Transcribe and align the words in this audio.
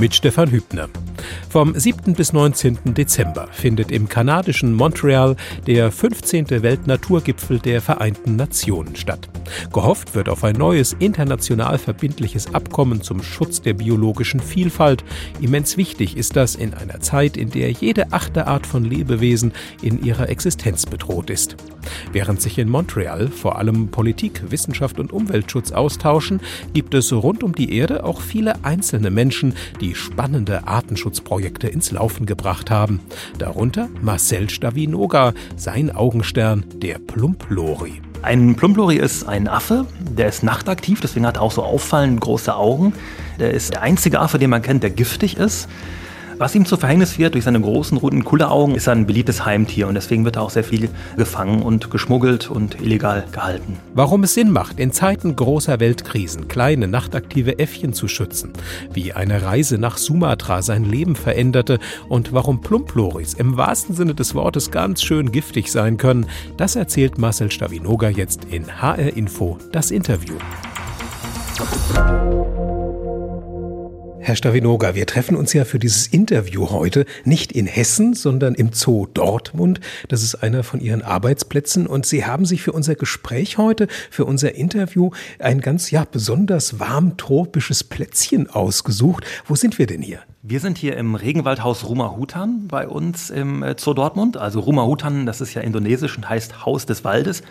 Mit 0.00 0.14
Stefan 0.14 0.52
Hübner. 0.52 0.88
Vom 1.48 1.74
7. 1.74 2.14
bis 2.14 2.32
19. 2.32 2.94
Dezember 2.94 3.48
findet 3.50 3.90
im 3.90 4.08
kanadischen 4.08 4.72
Montreal 4.72 5.34
der 5.66 5.90
15. 5.90 6.62
Weltnaturgipfel 6.62 7.58
der 7.58 7.80
Vereinten 7.80 8.36
Nationen 8.36 8.94
statt. 8.94 9.28
Gehofft 9.72 10.14
wird 10.14 10.28
auf 10.28 10.44
ein 10.44 10.56
neues 10.56 10.92
international 10.92 11.78
verbindliches 11.78 12.54
Abkommen 12.54 13.02
zum 13.02 13.22
Schutz 13.22 13.60
der 13.60 13.74
biologischen 13.74 14.40
Vielfalt. 14.40 15.04
Immens 15.40 15.76
wichtig 15.76 16.16
ist 16.16 16.36
das 16.36 16.54
in 16.54 16.74
einer 16.74 17.00
Zeit, 17.00 17.36
in 17.36 17.50
der 17.50 17.72
jede 17.72 18.12
achte 18.12 18.46
Art 18.46 18.66
von 18.66 18.84
Lebewesen 18.84 19.52
in 19.82 20.04
ihrer 20.04 20.28
Existenz 20.28 20.86
bedroht 20.86 21.30
ist. 21.30 21.56
Während 22.12 22.42
sich 22.42 22.58
in 22.58 22.68
Montreal 22.68 23.28
vor 23.28 23.58
allem 23.58 23.88
Politik, 23.88 24.50
Wissenschaft 24.50 25.00
und 25.00 25.12
Umweltschutz 25.12 25.72
austauschen, 25.72 26.40
gibt 26.74 26.94
es 26.94 27.12
rund 27.12 27.42
um 27.42 27.54
die 27.54 27.72
Erde 27.74 28.04
auch 28.04 28.20
viele 28.20 28.64
einzelne 28.64 29.10
Menschen, 29.10 29.54
die 29.80 29.87
spannende 29.94 30.66
Artenschutzprojekte 30.66 31.68
ins 31.68 31.90
Laufen 31.90 32.26
gebracht 32.26 32.70
haben. 32.70 33.00
Darunter 33.38 33.88
Marcel 34.00 34.50
Stavinoga, 34.50 35.34
sein 35.56 35.94
Augenstern, 35.94 36.64
der 36.74 36.98
Plumplori. 36.98 38.00
Ein 38.22 38.56
Plumplori 38.56 38.96
ist 38.96 39.28
ein 39.28 39.46
Affe, 39.46 39.86
der 40.00 40.28
ist 40.28 40.42
nachtaktiv, 40.42 41.00
deswegen 41.00 41.26
hat 41.26 41.36
er 41.36 41.42
auch 41.42 41.52
so 41.52 41.62
auffallend 41.62 42.20
große 42.20 42.54
Augen. 42.54 42.92
Der 43.38 43.52
ist 43.52 43.74
der 43.74 43.82
einzige 43.82 44.20
Affe, 44.20 44.38
den 44.38 44.50
man 44.50 44.62
kennt, 44.62 44.82
der 44.82 44.90
giftig 44.90 45.36
ist. 45.36 45.68
Was 46.38 46.54
ihm 46.54 46.64
zu 46.64 46.76
Verhängnis 46.76 47.18
wird 47.18 47.34
durch 47.34 47.42
seine 47.42 47.60
großen 47.60 47.98
roten 47.98 48.24
Kulleraugen, 48.24 48.76
ist 48.76 48.88
ein 48.88 49.06
beliebtes 49.06 49.44
Heimtier 49.44 49.88
und 49.88 49.94
deswegen 49.94 50.24
wird 50.24 50.36
er 50.36 50.42
auch 50.42 50.50
sehr 50.50 50.62
viel 50.62 50.88
gefangen 51.16 51.62
und 51.62 51.90
geschmuggelt 51.90 52.48
und 52.48 52.80
illegal 52.80 53.24
gehalten. 53.32 53.78
Warum 53.94 54.22
es 54.22 54.34
Sinn 54.34 54.52
macht, 54.52 54.78
in 54.78 54.92
Zeiten 54.92 55.34
großer 55.34 55.80
Weltkrisen 55.80 56.46
kleine 56.46 56.86
nachtaktive 56.86 57.58
Äffchen 57.58 57.92
zu 57.92 58.06
schützen, 58.06 58.52
wie 58.92 59.12
eine 59.12 59.42
Reise 59.42 59.78
nach 59.78 59.98
Sumatra 59.98 60.62
sein 60.62 60.84
Leben 60.84 61.16
veränderte 61.16 61.80
und 62.08 62.32
warum 62.32 62.60
Plumploris 62.60 63.34
im 63.34 63.56
wahrsten 63.56 63.96
Sinne 63.96 64.14
des 64.14 64.36
Wortes 64.36 64.70
ganz 64.70 65.02
schön 65.02 65.32
giftig 65.32 65.72
sein 65.72 65.96
können, 65.96 66.26
das 66.56 66.76
erzählt 66.76 67.18
Marcel 67.18 67.50
Stavinoga 67.50 68.10
jetzt 68.10 68.44
in 68.44 68.80
HR 68.80 69.16
Info 69.16 69.58
das 69.72 69.90
Interview. 69.90 70.36
Herr 74.28 74.36
Stavinoga, 74.36 74.94
wir 74.94 75.06
treffen 75.06 75.36
uns 75.36 75.54
ja 75.54 75.64
für 75.64 75.78
dieses 75.78 76.06
Interview 76.06 76.68
heute 76.68 77.06
nicht 77.24 77.50
in 77.50 77.66
Hessen, 77.66 78.12
sondern 78.12 78.54
im 78.54 78.74
Zoo 78.74 79.06
Dortmund. 79.06 79.80
Das 80.08 80.22
ist 80.22 80.34
einer 80.34 80.64
von 80.64 80.80
Ihren 80.80 81.00
Arbeitsplätzen 81.00 81.86
und 81.86 82.04
Sie 82.04 82.26
haben 82.26 82.44
sich 82.44 82.60
für 82.60 82.72
unser 82.72 82.94
Gespräch 82.94 83.56
heute, 83.56 83.88
für 84.10 84.26
unser 84.26 84.54
Interview 84.54 85.12
ein 85.38 85.62
ganz, 85.62 85.90
ja, 85.90 86.04
besonders 86.04 86.78
warm 86.78 87.16
tropisches 87.16 87.84
Plätzchen 87.84 88.50
ausgesucht. 88.50 89.24
Wo 89.46 89.54
sind 89.54 89.78
wir 89.78 89.86
denn 89.86 90.02
hier? 90.02 90.18
Wir 90.42 90.60
sind 90.60 90.76
hier 90.76 90.98
im 90.98 91.14
Regenwaldhaus 91.14 91.88
Rumahutan 91.88 92.68
bei 92.68 92.86
uns 92.86 93.30
im 93.30 93.62
äh, 93.62 93.76
Zoo 93.78 93.94
Dortmund. 93.94 94.36
Also 94.36 94.60
Rumahutan, 94.60 95.24
das 95.24 95.40
ist 95.40 95.54
ja 95.54 95.62
indonesisch 95.62 96.18
und 96.18 96.28
heißt 96.28 96.66
Haus 96.66 96.84
des 96.84 97.02
Waldes. 97.02 97.42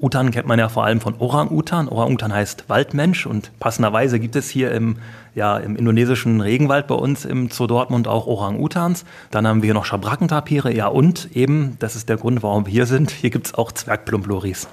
Utan 0.00 0.32
kennt 0.32 0.48
man 0.48 0.58
ja 0.58 0.68
vor 0.68 0.84
allem 0.84 1.00
von 1.00 1.14
Orang-Utan. 1.18 1.88
Orang-Utan 1.88 2.32
heißt 2.32 2.68
Waldmensch 2.68 3.26
und 3.26 3.58
passenderweise 3.60 4.18
gibt 4.18 4.34
es 4.34 4.50
hier 4.50 4.72
im, 4.72 4.96
ja, 5.34 5.56
im 5.58 5.76
indonesischen 5.76 6.40
Regenwald 6.40 6.88
bei 6.88 6.96
uns 6.96 7.24
im 7.24 7.50
Zoo 7.50 7.66
Dortmund 7.66 8.08
auch 8.08 8.26
Orang-Utans. 8.26 9.04
Dann 9.30 9.46
haben 9.46 9.62
wir 9.62 9.68
hier 9.68 9.74
noch 9.74 9.84
Schabrackentapire, 9.84 10.74
ja 10.74 10.88
und 10.88 11.34
eben, 11.34 11.76
das 11.78 11.94
ist 11.94 12.08
der 12.08 12.16
Grund, 12.16 12.42
warum 12.42 12.66
wir 12.66 12.72
hier 12.72 12.86
sind, 12.86 13.10
hier 13.12 13.30
gibt 13.30 13.46
es 13.46 13.54
auch 13.54 13.70
Zwergplumploris. 13.70 14.68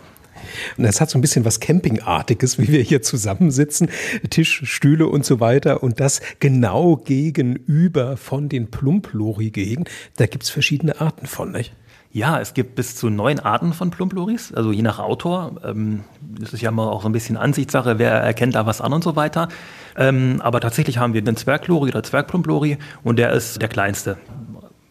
Und 0.78 0.86
das 0.86 1.02
hat 1.02 1.09
so 1.09 1.17
ein 1.17 1.22
bisschen 1.22 1.45
was 1.45 1.59
Campingartiges, 1.59 2.58
wie 2.58 2.69
wir 2.69 2.81
hier 2.81 3.02
zusammensitzen, 3.02 3.89
Tisch, 4.30 4.61
Stühle 4.66 5.08
und 5.08 5.25
so 5.25 5.39
weiter. 5.39 5.83
Und 5.83 6.00
das 6.00 6.22
genau 6.39 6.97
gegenüber 6.97 8.17
von 8.17 8.50
den 8.50 8.72
Plumplori-Gehegen. 8.72 9.85
Da 10.17 10.25
gibt 10.25 10.44
es 10.44 10.50
verschiedene 10.50 11.00
Arten 11.00 11.28
von, 11.28 11.51
nicht? 11.51 11.73
Ja, 12.13 12.41
es 12.41 12.53
gibt 12.53 12.75
bis 12.75 12.97
zu 12.97 13.09
neun 13.09 13.39
Arten 13.39 13.72
von 13.72 13.89
Plumploris, 13.89 14.53
also 14.53 14.73
je 14.73 14.81
nach 14.81 14.99
Autor. 14.99 15.53
Ähm, 15.63 16.03
das 16.22 16.51
ist 16.51 16.61
ja 16.61 16.69
immer 16.69 16.91
auch 16.91 17.03
so 17.03 17.09
ein 17.09 17.13
bisschen 17.13 17.38
Ansichtssache, 17.38 17.99
wer 17.99 18.11
erkennt 18.11 18.55
da 18.55 18.66
was 18.66 18.81
an 18.81 18.91
und 18.91 19.03
so 19.03 19.16
weiter. 19.16 19.47
Ähm, 19.95 20.41
aber 20.44 20.59
tatsächlich 20.59 20.97
haben 20.97 21.13
wir 21.13 21.22
den 21.22 21.38
Zwerglori 21.38 21.89
oder 21.89 22.03
Zwergplumplori 22.03 22.77
und 23.03 23.17
der 23.17 23.31
ist 23.31 23.61
der 23.61 23.69
kleinste. 23.69 24.17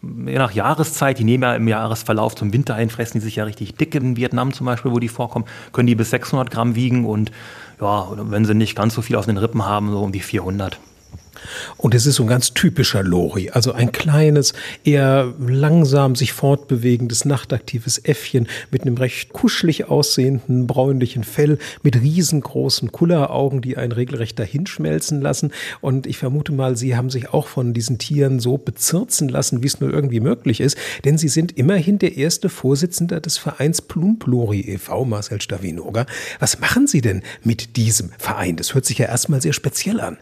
Je 0.01 0.39
nach 0.39 0.51
Jahreszeit, 0.51 1.19
die 1.19 1.23
nehmen 1.23 1.43
ja 1.43 1.53
im 1.53 1.67
Jahresverlauf 1.67 2.33
zum 2.33 2.53
Winter 2.53 2.73
ein, 2.73 2.89
fressen 2.89 3.19
die 3.19 3.23
sich 3.23 3.35
ja 3.35 3.43
richtig 3.43 3.75
dick 3.75 3.93
in 3.93 4.17
Vietnam 4.17 4.51
zum 4.51 4.65
Beispiel, 4.65 4.91
wo 4.91 4.97
die 4.97 5.07
vorkommen, 5.07 5.45
können 5.73 5.85
die 5.85 5.95
bis 5.95 6.09
600 6.09 6.49
Gramm 6.49 6.73
wiegen 6.73 7.05
und 7.05 7.31
ja, 7.79 8.07
wenn 8.15 8.45
sie 8.45 8.55
nicht 8.55 8.75
ganz 8.75 8.95
so 8.95 9.03
viel 9.03 9.15
auf 9.15 9.27
den 9.27 9.37
Rippen 9.37 9.63
haben, 9.63 9.91
so 9.91 10.01
um 10.01 10.11
die 10.11 10.21
400. 10.21 10.79
Und 11.77 11.95
es 11.95 12.05
ist 12.05 12.15
so 12.15 12.23
ein 12.23 12.29
ganz 12.29 12.53
typischer 12.53 13.03
Lori, 13.03 13.49
also 13.49 13.73
ein 13.73 13.91
kleines, 13.91 14.53
eher 14.83 15.33
langsam 15.39 16.15
sich 16.15 16.33
fortbewegendes, 16.33 17.25
nachtaktives 17.25 17.97
Äffchen 17.99 18.47
mit 18.71 18.83
einem 18.83 18.97
recht 18.97 19.33
kuschelig 19.33 19.85
aussehenden, 19.85 20.67
bräunlichen 20.67 21.23
Fell, 21.23 21.57
mit 21.83 21.95
riesengroßen 21.95 22.91
Kulleraugen, 22.91 23.61
die 23.61 23.77
einen 23.77 23.91
regelrecht 23.91 24.39
dahinschmelzen 24.39 25.21
lassen. 25.21 25.51
Und 25.81 26.07
ich 26.07 26.17
vermute 26.17 26.51
mal, 26.51 26.77
Sie 26.77 26.95
haben 26.95 27.09
sich 27.09 27.29
auch 27.33 27.47
von 27.47 27.73
diesen 27.73 27.97
Tieren 27.97 28.39
so 28.39 28.57
bezirzen 28.57 29.29
lassen, 29.29 29.63
wie 29.63 29.67
es 29.67 29.79
nur 29.79 29.91
irgendwie 29.91 30.19
möglich 30.19 30.61
ist, 30.61 30.77
denn 31.05 31.17
Sie 31.17 31.27
sind 31.27 31.57
immerhin 31.57 31.99
der 31.99 32.17
erste 32.17 32.49
Vorsitzende 32.49 33.21
des 33.21 33.37
Vereins 33.37 33.81
Plumplori 33.81 34.61
e.V., 34.61 35.05
Marcel 35.05 35.41
Stavinoga. 35.41 36.05
Was 36.39 36.59
machen 36.59 36.87
Sie 36.87 37.01
denn 37.01 37.23
mit 37.43 37.75
diesem 37.77 38.11
Verein? 38.17 38.55
Das 38.55 38.73
hört 38.73 38.85
sich 38.85 38.97
ja 38.97 39.07
erstmal 39.07 39.41
sehr 39.41 39.53
speziell 39.53 39.99
an. 39.99 40.17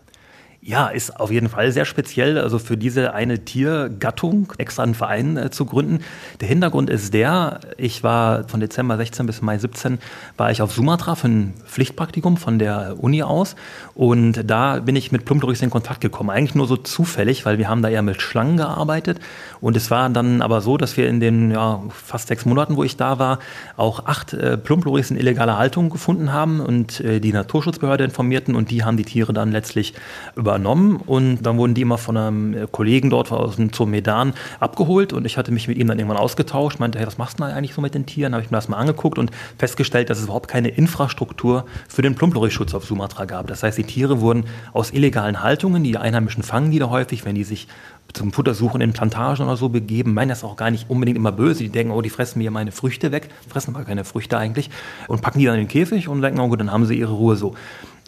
Ja, 0.61 0.87
ist 0.87 1.17
auf 1.21 1.31
jeden 1.31 1.47
Fall 1.47 1.71
sehr 1.71 1.85
speziell, 1.85 2.37
also 2.37 2.59
für 2.59 2.75
diese 2.75 3.13
eine 3.13 3.45
Tiergattung 3.45 4.51
extra 4.57 4.83
einen 4.83 4.93
Verein 4.93 5.37
äh, 5.37 5.51
zu 5.51 5.63
gründen. 5.63 5.99
Der 6.41 6.49
Hintergrund 6.49 6.89
ist 6.89 7.13
der, 7.13 7.61
ich 7.77 8.03
war 8.03 8.45
von 8.49 8.59
Dezember 8.59 8.97
16 8.97 9.25
bis 9.25 9.41
Mai 9.41 9.57
17 9.57 9.99
war 10.35 10.51
ich 10.51 10.61
auf 10.61 10.73
Sumatra 10.73 11.15
für 11.15 11.29
ein 11.29 11.53
Pflichtpraktikum 11.65 12.35
von 12.35 12.59
der 12.59 12.97
Uni 12.99 13.23
aus 13.23 13.55
und 13.95 14.43
da 14.49 14.79
bin 14.79 14.97
ich 14.97 15.13
mit 15.13 15.23
Plumpdrüchs 15.23 15.61
in 15.61 15.69
Kontakt 15.69 16.01
gekommen. 16.01 16.29
Eigentlich 16.29 16.55
nur 16.55 16.67
so 16.67 16.75
zufällig, 16.75 17.45
weil 17.45 17.57
wir 17.57 17.69
haben 17.69 17.81
da 17.81 17.87
eher 17.87 18.01
mit 18.01 18.21
Schlangen 18.21 18.57
gearbeitet 18.57 19.19
und 19.61 19.77
es 19.77 19.89
war 19.89 20.09
dann 20.09 20.41
aber 20.41 20.59
so, 20.59 20.75
dass 20.75 20.97
wir 20.97 21.07
in 21.07 21.21
den 21.21 21.51
ja, 21.51 21.81
fast 21.89 22.27
sechs 22.27 22.43
Monaten, 22.43 22.75
wo 22.75 22.83
ich 22.83 22.97
da 22.97 23.17
war, 23.17 23.39
auch 23.77 24.07
acht 24.07 24.33
äh, 24.33 24.57
Plumploris 24.57 25.09
in 25.09 25.15
illegaler 25.15 25.57
Haltung 25.57 25.89
gefunden 25.89 26.33
haben 26.33 26.59
und 26.59 26.99
äh, 26.99 27.21
die 27.21 27.31
Naturschutzbehörde 27.31 28.03
informierten 28.03 28.55
und 28.55 28.71
die 28.71 28.83
haben 28.83 28.97
die 28.97 29.05
Tiere 29.05 29.31
dann 29.31 29.53
letztlich 29.53 29.93
über 30.35 30.48
übernommen 30.49 30.97
und 30.97 31.43
dann 31.43 31.57
wurden 31.57 31.75
die 31.75 31.81
immer 31.81 31.97
von 31.97 32.17
einem 32.17 32.53
äh, 32.53 32.67
Kollegen 32.71 33.09
dort 33.09 33.31
aus 33.31 33.57
dem 33.57 33.71
Zoo 33.71 33.85
Medan 33.85 34.33
abgeholt 34.59 35.13
und 35.13 35.25
ich 35.25 35.37
hatte 35.37 35.51
mich 35.51 35.67
mit 35.67 35.77
ihm 35.77 35.87
dann 35.87 35.99
irgendwann 35.99 36.17
ausgetauscht, 36.17 36.79
meinte, 36.79 36.97
hey, 36.97 37.05
was 37.05 37.17
machst 37.17 37.39
du 37.39 37.43
denn 37.43 37.53
eigentlich 37.53 37.75
so 37.75 37.81
mit 37.81 37.93
den 37.93 38.05
Tieren? 38.05 38.33
Habe 38.33 38.43
ich 38.43 38.49
mir 38.49 38.57
das 38.57 38.67
mal 38.67 38.77
angeguckt 38.77 39.19
und 39.19 39.31
festgestellt, 39.57 40.09
dass 40.09 40.17
es 40.17 40.25
überhaupt 40.25 40.49
keine 40.49 40.69
Infrastruktur 40.69 41.65
für 41.87 42.01
den 42.01 42.15
Plumplori-Schutz 42.15 42.73
auf 42.73 42.85
Sumatra 42.85 43.25
gab. 43.25 43.47
Das 43.47 43.61
heißt, 43.61 43.77
die 43.77 43.83
Tiere 43.83 44.21
wurden 44.21 44.45
aus 44.73 44.91
illegalen 44.91 45.43
Haltungen, 45.43 45.83
die 45.83 45.97
Einheimischen 45.97 46.41
fangen 46.41 46.71
die 46.71 46.79
da 46.79 46.89
häufig, 46.89 47.25
wenn 47.25 47.35
die 47.35 47.43
sich 47.43 47.67
zum 48.13 48.33
Futtersuchen 48.33 48.81
in 48.81 48.93
Plantagen 48.93 49.45
oder 49.45 49.55
so 49.55 49.69
begeben, 49.69 50.13
meinen 50.13 50.29
das 50.29 50.43
auch 50.43 50.55
gar 50.55 50.71
nicht 50.71 50.89
unbedingt 50.89 51.17
immer 51.17 51.31
böse. 51.31 51.63
Die 51.63 51.69
denken, 51.69 51.91
oh, 51.91 52.01
die 52.01 52.09
fressen 52.09 52.39
mir 52.39 52.49
meine 52.49 52.71
Früchte 52.71 53.11
weg, 53.11 53.29
fressen 53.47 53.75
aber 53.75 53.85
keine 53.85 54.03
Früchte 54.03 54.37
eigentlich 54.37 54.69
und 55.07 55.21
packen 55.21 55.39
die 55.39 55.45
dann 55.45 55.55
in 55.55 55.61
den 55.61 55.67
Käfig 55.67 56.07
und 56.07 56.21
denken, 56.21 56.39
oh 56.39 56.47
gut, 56.47 56.59
dann 56.59 56.71
haben 56.71 56.85
sie 56.85 56.95
ihre 56.95 57.13
Ruhe 57.13 57.35
so. 57.35 57.53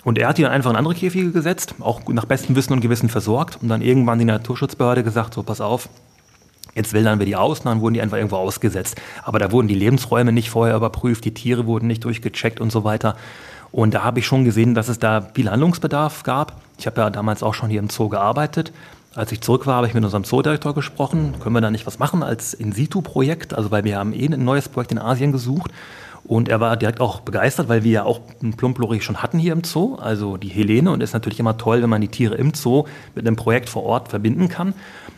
Und 0.04 0.18
er 0.18 0.28
hat 0.28 0.38
die 0.38 0.42
dann 0.42 0.52
einfach 0.52 0.72
in 0.72 0.76
andere 0.76 0.96
Käfige 0.96 1.32
gesetzt, 1.32 1.76
auch 1.80 2.02
nach 2.08 2.26
bestem 2.26 2.56
Wissen 2.56 2.74
und 2.74 2.82
Gewissen 2.82 3.10
versorgt 3.10 3.60
und 3.62 3.68
dann 3.68 3.82
irgendwann 3.82 4.20
die 4.20 4.26
Naturschutzbehörde 4.26 5.04
gesagt, 5.04 5.34
so 5.34 5.44
pass 5.44 5.62
auf, 5.62 5.90
Jetzt 6.74 6.94
wildern 6.94 7.20
wir 7.20 7.26
die 7.26 7.36
aus 7.36 7.60
und 7.60 7.66
dann 7.66 7.82
wurden 7.82 7.96
die 7.96 8.02
einfach 8.02 8.18
irgendwo 8.18 8.38
ausgesetzt. 8.38 9.00
Aber 9.24 9.40
da 9.40 9.52
wurden 9.52 9.68
die 9.68 9.76
Lebensräume 9.76 10.32
nicht 10.32 10.50
vorher 10.50 10.76
überprüft, 10.76 11.26
die 11.26 11.34
Tiere 11.34 11.66
wurden 11.66 11.88
nicht 11.88 12.06
durchgecheckt 12.06 12.62
und 12.62 12.72
so 12.72 12.84
weiter. 12.84 13.18
Und 13.72 13.94
da 13.94 14.04
habe 14.04 14.20
ich 14.20 14.26
schon 14.26 14.46
gesehen, 14.46 14.74
dass 14.74 14.88
es 14.88 15.00
da 15.00 15.22
viel 15.34 15.50
Handlungsbedarf 15.50 16.24
gab. 16.24 16.62
Ich 16.78 16.88
habe 16.88 17.02
ja 17.02 17.09
damals 17.09 17.44
auch 17.44 17.54
schon 17.54 17.70
hier 17.70 17.80
im 17.80 17.90
Zoo 17.90 18.09
gearbeitet. 18.09 18.72
Als 19.14 19.32
ich 19.34 19.42
zurück 19.42 19.68
war, 19.68 19.76
habe 19.76 19.88
ich 19.88 19.94
mit 19.94 20.04
unserem 20.04 20.24
Zoodirektor 20.24 20.74
gesprochen. 20.74 21.36
Können 21.42 21.56
wir 21.56 21.62
da 21.62 21.72
nicht 21.72 21.86
was 21.86 22.00
machen 22.00 22.24
als 22.24 22.54
In-Situ-Projekt? 22.54 23.54
Also 23.54 23.70
weil 23.72 23.84
wir 23.84 23.97
haben 23.97 24.14
eh 24.14 24.26
ein 24.26 24.44
neues 24.44 24.70
Projekt 24.70 24.94
in 24.94 25.00
Asien 25.00 25.34
gesucht. 25.34 25.72
Und 26.32 26.48
er 26.48 26.62
war 26.62 26.78
direkt 26.78 27.02
auch 27.02 27.20
begeistert, 27.20 27.68
weil 27.68 27.84
wir 27.84 27.92
ja 27.92 28.04
auch 28.06 28.22
einen 28.42 28.54
Plumplori 28.54 29.02
schon 29.02 29.22
hatten 29.22 29.38
hier 29.38 29.52
im 29.52 29.66
Zoo, 29.66 29.96
also 29.96 30.38
die 30.38 30.48
Helene. 30.48 30.90
Und 30.90 31.04
es 31.04 31.10
ist 31.10 31.14
natürlich 31.14 31.42
immer 31.42 31.58
toll, 31.58 31.82
wenn 31.82 31.90
man 31.90 32.00
die 32.00 32.08
Tiere 32.08 32.36
im 32.36 32.54
Zoo 32.54 32.86
mit 33.16 33.28
einem 33.28 33.36
Projekt 33.36 33.68
vor 33.68 33.84
Ort 33.84 34.08
verbinden 34.08 34.48
kann. 34.48 34.74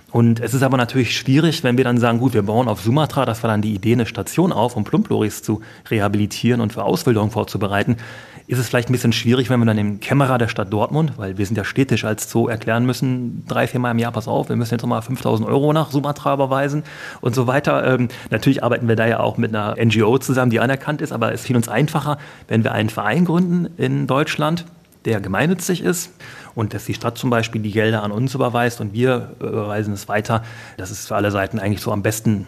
Und 0.09 0.39
es 0.39 0.55
ist 0.55 0.63
aber 0.63 0.75
natürlich 0.75 1.15
schwierig, 1.15 1.63
wenn 1.63 1.77
wir 1.77 1.83
dann 1.83 1.99
sagen, 1.99 2.17
gut, 2.17 2.33
wir 2.33 2.41
bauen 2.41 2.67
auf 2.67 2.81
Sumatra, 2.81 3.25
das 3.25 3.43
war 3.43 3.51
dann 3.51 3.61
die 3.61 3.75
Idee, 3.75 3.93
eine 3.93 4.07
Station 4.07 4.51
auf, 4.51 4.75
um 4.75 4.85
Plumploris 4.85 5.43
zu 5.43 5.61
rehabilitieren 5.91 6.61
und 6.61 6.73
für 6.73 6.83
Auswilderung 6.83 7.29
vorzubereiten. 7.29 7.97
Ist 8.47 8.59
es 8.59 8.67
vielleicht 8.67 8.89
ein 8.89 8.91
bisschen 8.91 9.13
schwierig, 9.13 9.49
wenn 9.49 9.59
wir 9.59 9.65
dann 9.65 9.77
dem 9.77 9.99
Kämmerer 9.99 10.37
der 10.37 10.47
Stadt 10.47 10.71
Dortmund, 10.71 11.13
weil 11.17 11.37
wir 11.37 11.45
sind 11.45 11.55
ja 11.55 11.63
städtisch 11.63 12.03
als 12.03 12.29
Zoo, 12.29 12.47
erklären 12.47 12.85
müssen, 12.85 13.45
drei, 13.47 13.67
vier 13.67 13.79
Mal 13.79 13.91
im 13.91 13.99
Jahr, 13.99 14.11
pass 14.11 14.27
auf, 14.27 14.49
wir 14.49 14.55
müssen 14.55 14.73
jetzt 14.73 14.81
nochmal 14.81 15.01
5000 15.01 15.47
Euro 15.47 15.71
nach 15.73 15.91
Sumatra 15.91 16.33
überweisen 16.33 16.83
und 17.21 17.35
so 17.35 17.47
weiter. 17.47 17.85
Ähm, 17.85 18.09
natürlich 18.29 18.63
arbeiten 18.63 18.87
wir 18.87 18.95
da 18.95 19.07
ja 19.07 19.19
auch 19.19 19.37
mit 19.37 19.55
einer 19.55 19.75
NGO 19.83 20.17
zusammen, 20.17 20.51
die 20.51 20.59
anerkannt 20.59 21.01
ist, 21.01 21.11
aber 21.11 21.31
es 21.31 21.41
fiel 21.41 21.55
uns 21.55 21.69
einfacher, 21.69 22.17
wenn 22.47 22.63
wir 22.63 22.73
einen 22.73 22.89
Verein 22.89 23.25
gründen 23.25 23.69
in 23.77 24.07
Deutschland, 24.07 24.65
der 25.05 25.19
gemeinnützig 25.21 25.81
ist 25.83 26.11
und 26.55 26.73
dass 26.73 26.85
die 26.85 26.93
Stadt 26.93 27.17
zum 27.17 27.29
Beispiel 27.29 27.61
die 27.61 27.71
Gelder 27.71 28.03
an 28.03 28.11
uns 28.11 28.35
überweist 28.35 28.81
und 28.81 28.93
wir 28.93 29.31
überweisen 29.39 29.93
es 29.93 30.07
weiter. 30.07 30.43
Das 30.77 30.91
ist 30.91 31.07
für 31.07 31.15
alle 31.15 31.31
Seiten 31.31 31.59
eigentlich 31.59 31.81
so 31.81 31.91
am 31.91 32.03
besten. 32.03 32.47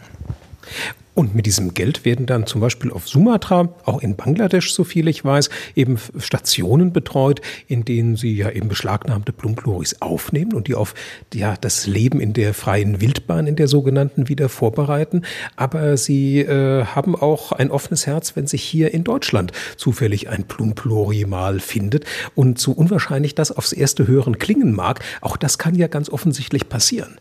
Und 1.16 1.34
mit 1.34 1.46
diesem 1.46 1.74
Geld 1.74 2.04
werden 2.04 2.26
dann 2.26 2.46
zum 2.46 2.60
Beispiel 2.60 2.92
auf 2.92 3.08
Sumatra, 3.08 3.70
auch 3.86 4.02
in 4.02 4.18
Bangladesch, 4.18 4.74
so 4.74 4.84
viel 4.84 5.08
ich 5.08 5.24
weiß, 5.24 5.50
eben 5.74 5.98
Stationen 6.18 6.92
betreut, 6.92 7.40
in 7.68 7.86
denen 7.86 8.18
sie 8.18 8.36
ja 8.36 8.50
eben 8.52 8.68
beschlagnahmte 8.68 9.32
Plumploris 9.32 10.02
aufnehmen 10.02 10.54
und 10.54 10.68
die 10.68 10.76
auf 10.76 10.94
ja, 11.34 11.56
das 11.56 11.88
Leben 11.88 12.20
in 12.20 12.34
der 12.34 12.54
freien 12.54 13.00
Wildbahn, 13.00 13.48
in 13.48 13.56
der 13.56 13.70
sogenannten, 13.70 14.28
wieder 14.28 14.50
vorbereiten. 14.50 15.22
Aber 15.56 15.96
sie 15.96 16.42
äh, 16.42 16.84
haben 16.84 17.16
auch 17.16 17.54
ein 17.54 17.72
offenes 17.72 18.06
Herz, 18.06 18.36
wenn 18.36 18.46
sich 18.46 18.64
hier 18.64 18.94
in 18.94 19.06
Deutschland 19.06 19.54
zufällig 19.78 20.28
ein 20.28 20.44
Plumplori 20.44 21.26
mal 21.26 21.62
findet. 21.62 22.04
Und 22.36 22.60
so 22.60 22.74
unwahrscheinlich 22.74 23.36
das 23.36 23.54
aufs 23.54 23.72
erste 23.72 24.06
Hören 24.06 24.38
klingen 24.38 24.74
mag, 24.74 25.00
auch 25.22 25.38
das 25.38 25.58
kann 25.58 25.76
ja 25.76 25.88
ganz 25.88 26.10
offensichtlich 26.10 26.68
passieren. 26.68 27.18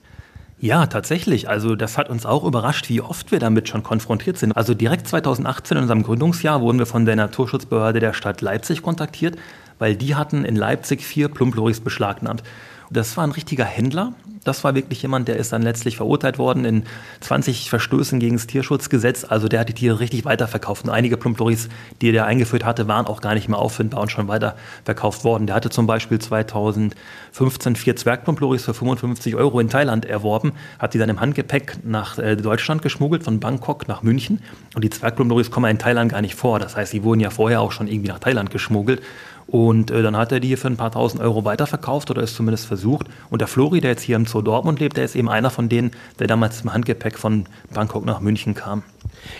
Ja, 0.58 0.86
tatsächlich. 0.86 1.48
Also 1.48 1.74
das 1.74 1.98
hat 1.98 2.08
uns 2.08 2.24
auch 2.24 2.44
überrascht, 2.44 2.88
wie 2.88 3.00
oft 3.00 3.32
wir 3.32 3.38
damit 3.38 3.68
schon 3.68 3.82
konfrontiert 3.82 4.38
sind. 4.38 4.52
Also 4.52 4.72
direkt 4.74 5.08
2018 5.08 5.76
in 5.76 5.82
unserem 5.82 6.02
Gründungsjahr 6.02 6.60
wurden 6.60 6.78
wir 6.78 6.86
von 6.86 7.04
der 7.04 7.16
Naturschutzbehörde 7.16 8.00
der 8.00 8.12
Stadt 8.12 8.40
Leipzig 8.40 8.82
kontaktiert, 8.82 9.36
weil 9.78 9.96
die 9.96 10.14
hatten 10.14 10.44
in 10.44 10.56
Leipzig 10.56 11.04
vier 11.04 11.28
Plumploris 11.28 11.80
beschlagnahmt. 11.80 12.42
Das 12.90 13.16
war 13.16 13.24
ein 13.24 13.30
richtiger 13.30 13.64
Händler, 13.64 14.12
das 14.44 14.62
war 14.62 14.74
wirklich 14.74 15.02
jemand, 15.02 15.26
der 15.26 15.36
ist 15.36 15.52
dann 15.52 15.62
letztlich 15.62 15.96
verurteilt 15.96 16.38
worden 16.38 16.64
in 16.64 16.84
20 17.20 17.70
Verstößen 17.70 18.20
gegen 18.20 18.36
das 18.36 18.46
Tierschutzgesetz. 18.46 19.24
Also 19.24 19.48
der 19.48 19.60
hat 19.60 19.68
die 19.70 19.74
Tiere 19.74 20.00
richtig 20.00 20.24
weiterverkauft. 20.26 20.84
Und 20.84 20.90
einige 20.90 21.16
Plumploris, 21.16 21.68
die 22.02 22.10
er 22.10 22.26
eingeführt 22.26 22.64
hatte, 22.64 22.86
waren 22.86 23.06
auch 23.06 23.22
gar 23.22 23.34
nicht 23.34 23.48
mehr 23.48 23.58
auffindbar 23.58 24.02
und 24.02 24.10
schon 24.10 24.28
weiterverkauft 24.28 25.24
worden. 25.24 25.46
Der 25.46 25.56
hatte 25.56 25.70
zum 25.70 25.86
Beispiel 25.86 26.18
2015 26.18 27.76
vier 27.76 27.96
Zwergplumploris 27.96 28.64
für 28.64 28.74
55 28.74 29.34
Euro 29.34 29.60
in 29.60 29.70
Thailand 29.70 30.04
erworben, 30.04 30.52
hat 30.78 30.92
die 30.92 30.98
dann 30.98 31.08
im 31.08 31.20
Handgepäck 31.20 31.78
nach 31.82 32.18
äh, 32.18 32.36
Deutschland 32.36 32.82
geschmuggelt, 32.82 33.24
von 33.24 33.40
Bangkok 33.40 33.88
nach 33.88 34.02
München. 34.02 34.42
Und 34.74 34.84
die 34.84 34.90
Zwergplumploris 34.90 35.50
kommen 35.50 35.70
in 35.70 35.78
Thailand 35.78 36.12
gar 36.12 36.20
nicht 36.20 36.34
vor. 36.34 36.58
Das 36.58 36.76
heißt, 36.76 36.92
die 36.92 37.02
wurden 37.02 37.20
ja 37.20 37.30
vorher 37.30 37.62
auch 37.62 37.72
schon 37.72 37.86
irgendwie 37.86 38.08
nach 38.08 38.18
Thailand 38.18 38.50
geschmuggelt. 38.50 39.02
Und 39.46 39.90
äh, 39.90 40.02
dann 40.02 40.16
hat 40.16 40.32
er 40.32 40.40
die 40.40 40.56
für 40.56 40.68
ein 40.68 40.76
paar 40.76 40.90
tausend 40.90 41.22
Euro 41.22 41.44
weiterverkauft 41.44 42.10
oder 42.10 42.22
ist 42.22 42.34
zumindest 42.34 42.66
versucht. 42.66 43.06
Und 43.30 43.40
der 43.40 43.48
Flori, 43.48 43.80
der 43.80 43.90
jetzt 43.90 44.02
hier 44.02 44.16
im 44.16 44.26
Zoo 44.26 44.42
Dortmund 44.42 44.80
lebt, 44.80 44.96
der 44.96 45.04
ist 45.04 45.16
eben 45.16 45.28
einer 45.28 45.50
von 45.50 45.68
denen, 45.68 45.90
der 46.18 46.26
damals 46.26 46.62
im 46.62 46.72
Handgepäck 46.72 47.18
von 47.18 47.44
Bangkok 47.72 48.04
nach 48.04 48.20
München 48.20 48.54
kam. 48.54 48.82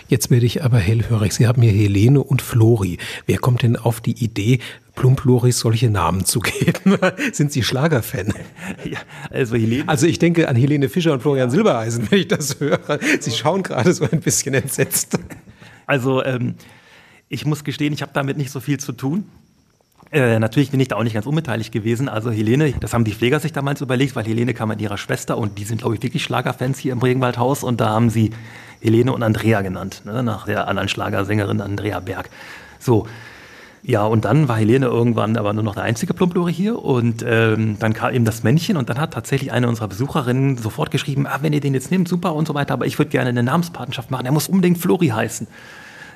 Jetzt 0.07 0.29
werde 0.29 0.45
ich 0.45 0.63
aber 0.63 0.77
hellhörig. 0.77 1.33
Sie 1.33 1.47
haben 1.47 1.61
hier 1.61 1.71
Helene 1.71 2.21
und 2.21 2.41
Flori. 2.41 2.97
Wer 3.25 3.39
kommt 3.39 3.63
denn 3.63 3.77
auf 3.77 4.01
die 4.01 4.23
Idee, 4.23 4.59
Plumploris 4.95 5.59
solche 5.59 5.89
Namen 5.89 6.25
zu 6.25 6.39
geben? 6.39 6.97
Sind 7.31 7.51
Sie 7.51 7.63
Schlagerfan? 7.63 8.33
Ja, 8.83 8.99
also 9.31 9.55
Helene. 9.55 9.87
Also 9.87 10.05
ich 10.05 10.19
denke 10.19 10.47
an 10.47 10.55
Helene 10.55 10.89
Fischer 10.89 11.13
und 11.13 11.21
Florian 11.21 11.49
Silbereisen, 11.49 12.07
wenn 12.09 12.19
ich 12.19 12.27
das 12.27 12.59
höre. 12.59 12.99
Sie 13.19 13.31
schauen 13.31 13.63
gerade 13.63 13.93
so 13.93 14.07
ein 14.09 14.19
bisschen 14.19 14.53
entsetzt. 14.53 15.17
Also 15.87 16.23
ähm, 16.23 16.55
ich 17.29 17.45
muss 17.45 17.63
gestehen, 17.63 17.93
ich 17.93 18.01
habe 18.01 18.11
damit 18.13 18.37
nicht 18.37 18.51
so 18.51 18.59
viel 18.59 18.79
zu 18.79 18.91
tun. 18.91 19.25
Äh, 20.11 20.39
natürlich 20.39 20.71
bin 20.71 20.79
ich 20.79 20.87
da 20.87 20.95
auch 20.95 21.03
nicht 21.03 21.13
ganz 21.13 21.25
unbeteiligt 21.25 21.71
gewesen. 21.71 22.07
Also 22.07 22.31
Helene, 22.31 22.73
das 22.79 22.93
haben 22.93 23.03
die 23.03 23.13
Pfleger 23.13 23.39
sich 23.39 23.53
damals 23.53 23.81
überlegt, 23.81 24.15
weil 24.15 24.25
Helene 24.25 24.53
kam 24.53 24.69
mit 24.69 24.79
ihrer 24.81 24.97
Schwester 24.97 25.37
und 25.37 25.57
die 25.57 25.63
sind, 25.63 25.79
glaube 25.79 25.95
ich, 25.95 26.03
wirklich 26.03 26.23
Schlagerfans 26.23 26.77
hier 26.79 26.93
im 26.93 26.99
Regenwaldhaus 26.99 27.63
und 27.63 27.81
da 27.81 27.89
haben 27.89 28.09
sie 28.09 28.31
Helene 28.81 29.11
und 29.11 29.23
Andrea 29.23 29.61
genannt, 29.61 30.03
ne, 30.05 30.21
nach 30.21 30.45
der 30.45 30.67
anderen 30.67 30.89
Schlagersängerin 30.89 31.61
Andrea 31.61 31.99
Berg. 31.99 32.29
So. 32.79 33.07
Ja, 33.87 34.03
und 34.03 34.25
dann 34.25 34.47
war 34.47 34.57
Helene 34.57 34.87
irgendwann 34.87 35.37
aber 35.37 35.53
nur 35.53 35.61
noch 35.61 35.75
der 35.75 35.83
einzige 35.83 36.15
Plumplore 36.15 36.49
hier 36.49 36.83
und 36.83 37.23
ähm, 37.27 37.77
dann 37.77 37.93
kam 37.93 38.15
eben 38.15 38.25
das 38.25 38.41
Männchen 38.41 38.77
und 38.77 38.89
dann 38.89 38.97
hat 38.97 39.13
tatsächlich 39.13 39.51
eine 39.51 39.67
unserer 39.67 39.87
Besucherinnen 39.87 40.57
sofort 40.57 40.89
geschrieben, 40.89 41.27
ah, 41.27 41.37
wenn 41.41 41.53
ihr 41.53 41.59
den 41.59 41.75
jetzt 41.75 41.91
nehmt, 41.91 42.07
super 42.07 42.33
und 42.33 42.47
so 42.47 42.55
weiter, 42.55 42.73
aber 42.73 42.87
ich 42.87 42.97
würde 42.97 43.11
gerne 43.11 43.29
eine 43.29 43.43
Namenspatenschaft 43.43 44.09
machen, 44.09 44.25
er 44.25 44.31
muss 44.31 44.47
unbedingt 44.47 44.79
Flori 44.79 45.09
heißen. 45.09 45.47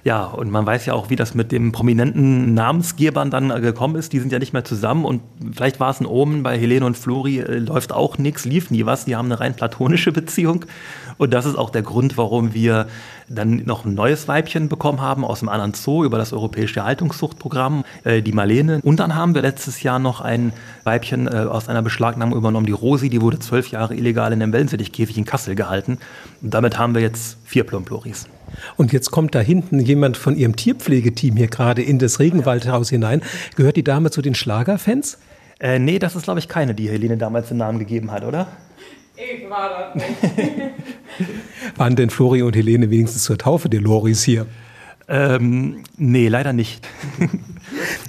Ja, 0.03 0.23
und 0.25 0.49
man 0.49 0.65
weiß 0.65 0.85
ja 0.85 0.93
auch, 0.93 1.09
wie 1.09 1.15
das 1.15 1.33
mit 1.33 1.51
dem 1.51 1.71
prominenten 1.71 2.53
Namensgebern 2.53 3.29
dann 3.29 3.51
äh, 3.51 3.59
gekommen 3.59 3.95
ist. 3.95 4.13
Die 4.13 4.19
sind 4.19 4.31
ja 4.31 4.39
nicht 4.39 4.53
mehr 4.53 4.63
zusammen 4.63 5.03
und 5.03 5.21
vielleicht 5.53 5.79
war 5.79 5.89
es 5.89 5.99
ein 5.99 6.05
Omen. 6.05 6.43
Bei 6.43 6.57
Helene 6.57 6.85
und 6.85 6.97
Flori 6.97 7.39
äh, 7.39 7.57
läuft 7.57 7.91
auch 7.91 8.17
nichts, 8.17 8.45
lief 8.45 8.71
nie 8.71 8.85
was. 8.85 9.05
Die 9.05 9.15
haben 9.15 9.25
eine 9.25 9.39
rein 9.39 9.55
platonische 9.55 10.11
Beziehung. 10.13 10.65
Und 11.17 11.33
das 11.33 11.45
ist 11.45 11.57
auch 11.57 11.69
der 11.69 11.81
Grund, 11.81 12.17
warum 12.17 12.53
wir 12.53 12.87
dann 13.27 13.63
noch 13.65 13.83
ein 13.83 13.93
neues 13.93 14.27
Weibchen 14.27 14.69
bekommen 14.69 15.01
haben 15.01 15.25
aus 15.25 15.39
dem 15.39 15.49
anderen 15.49 15.73
Zoo 15.73 16.05
über 16.05 16.17
das 16.17 16.31
Europäische 16.31 16.85
Haltungszuchtprogramm, 16.85 17.83
äh, 18.05 18.21
die 18.21 18.31
Marlene. 18.31 18.79
Und 18.83 19.01
dann 19.01 19.15
haben 19.15 19.35
wir 19.35 19.41
letztes 19.41 19.83
Jahr 19.83 19.99
noch 19.99 20.21
ein 20.21 20.53
Weibchen 20.85 21.27
äh, 21.27 21.31
aus 21.31 21.67
einer 21.67 21.81
Beschlagnahmung 21.81 22.37
übernommen, 22.37 22.65
die 22.65 22.71
Rosi. 22.71 23.09
Die 23.09 23.21
wurde 23.21 23.39
zwölf 23.39 23.69
Jahre 23.69 23.95
illegal 23.95 24.31
in 24.31 24.41
einem 24.41 24.53
Wellensittichkäfig 24.53 25.17
in 25.17 25.25
Kassel 25.25 25.55
gehalten. 25.55 25.97
Und 26.41 26.53
damit 26.53 26.77
haben 26.77 26.95
wir 26.95 27.01
jetzt 27.01 27.37
vier 27.43 27.65
Plumploris. 27.65 28.27
Und 28.77 28.93
jetzt 28.93 29.11
kommt 29.11 29.35
da 29.35 29.39
hinten 29.39 29.79
jemand 29.79 30.17
von 30.17 30.35
Ihrem 30.35 30.55
Tierpflegeteam 30.55 31.35
hier 31.35 31.47
gerade 31.47 31.81
in 31.81 31.99
das 31.99 32.19
Regenwaldhaus 32.19 32.89
hinein. 32.89 33.21
Gehört 33.55 33.75
die 33.75 33.83
Dame 33.83 34.11
zu 34.11 34.21
den 34.21 34.35
Schlagerfans? 34.35 35.17
Äh, 35.59 35.79
nee, 35.79 35.99
das 35.99 36.15
ist, 36.15 36.23
glaube 36.23 36.39
ich, 36.39 36.47
keine, 36.47 36.73
die 36.73 36.89
Helene 36.89 37.17
damals 37.17 37.49
den 37.49 37.57
Namen 37.57 37.79
gegeben 37.79 38.11
hat, 38.11 38.23
oder? 38.23 38.47
Ich 39.15 39.49
war 39.49 39.93
das 39.93 39.95
nicht. 39.95 40.17
Waren 41.75 41.95
denn 41.97 42.09
Flori 42.09 42.41
und 42.41 42.55
Helene 42.55 42.89
wenigstens 42.89 43.23
zur 43.23 43.37
Taufe 43.37 43.67
der 43.67 43.81
Loris 43.81 44.23
hier? 44.23 44.45
Ähm, 45.09 45.83
nee, 45.97 46.27
leider 46.27 46.53
nicht. 46.53 46.87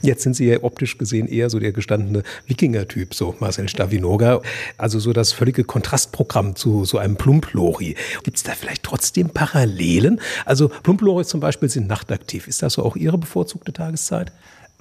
Jetzt 0.02 0.22
sind 0.22 0.34
Sie 0.34 0.46
ja 0.46 0.62
optisch 0.62 0.96
gesehen 0.98 1.28
eher 1.28 1.50
so 1.50 1.58
der 1.58 1.72
gestandene 1.72 2.22
Wikinger-Typ, 2.46 3.14
so 3.14 3.34
Marcel 3.38 3.68
Stavinoga. 3.68 4.40
Also 4.78 4.98
so 4.98 5.12
das 5.12 5.32
völlige 5.32 5.64
Kontrastprogramm 5.64 6.56
zu 6.56 6.84
so 6.84 6.98
einem 6.98 7.16
Plumplori. 7.16 7.96
Gibt 8.22 8.36
es 8.36 8.42
da 8.42 8.52
vielleicht 8.52 8.82
trotzdem 8.82 9.30
Parallelen? 9.30 10.20
Also 10.46 10.68
Plumploris 10.68 11.28
zum 11.28 11.40
Beispiel 11.40 11.68
sind 11.68 11.86
nachtaktiv. 11.86 12.48
Ist 12.48 12.62
das 12.62 12.74
so 12.74 12.84
auch 12.84 12.96
Ihre 12.96 13.18
bevorzugte 13.18 13.72
Tageszeit? 13.72 14.32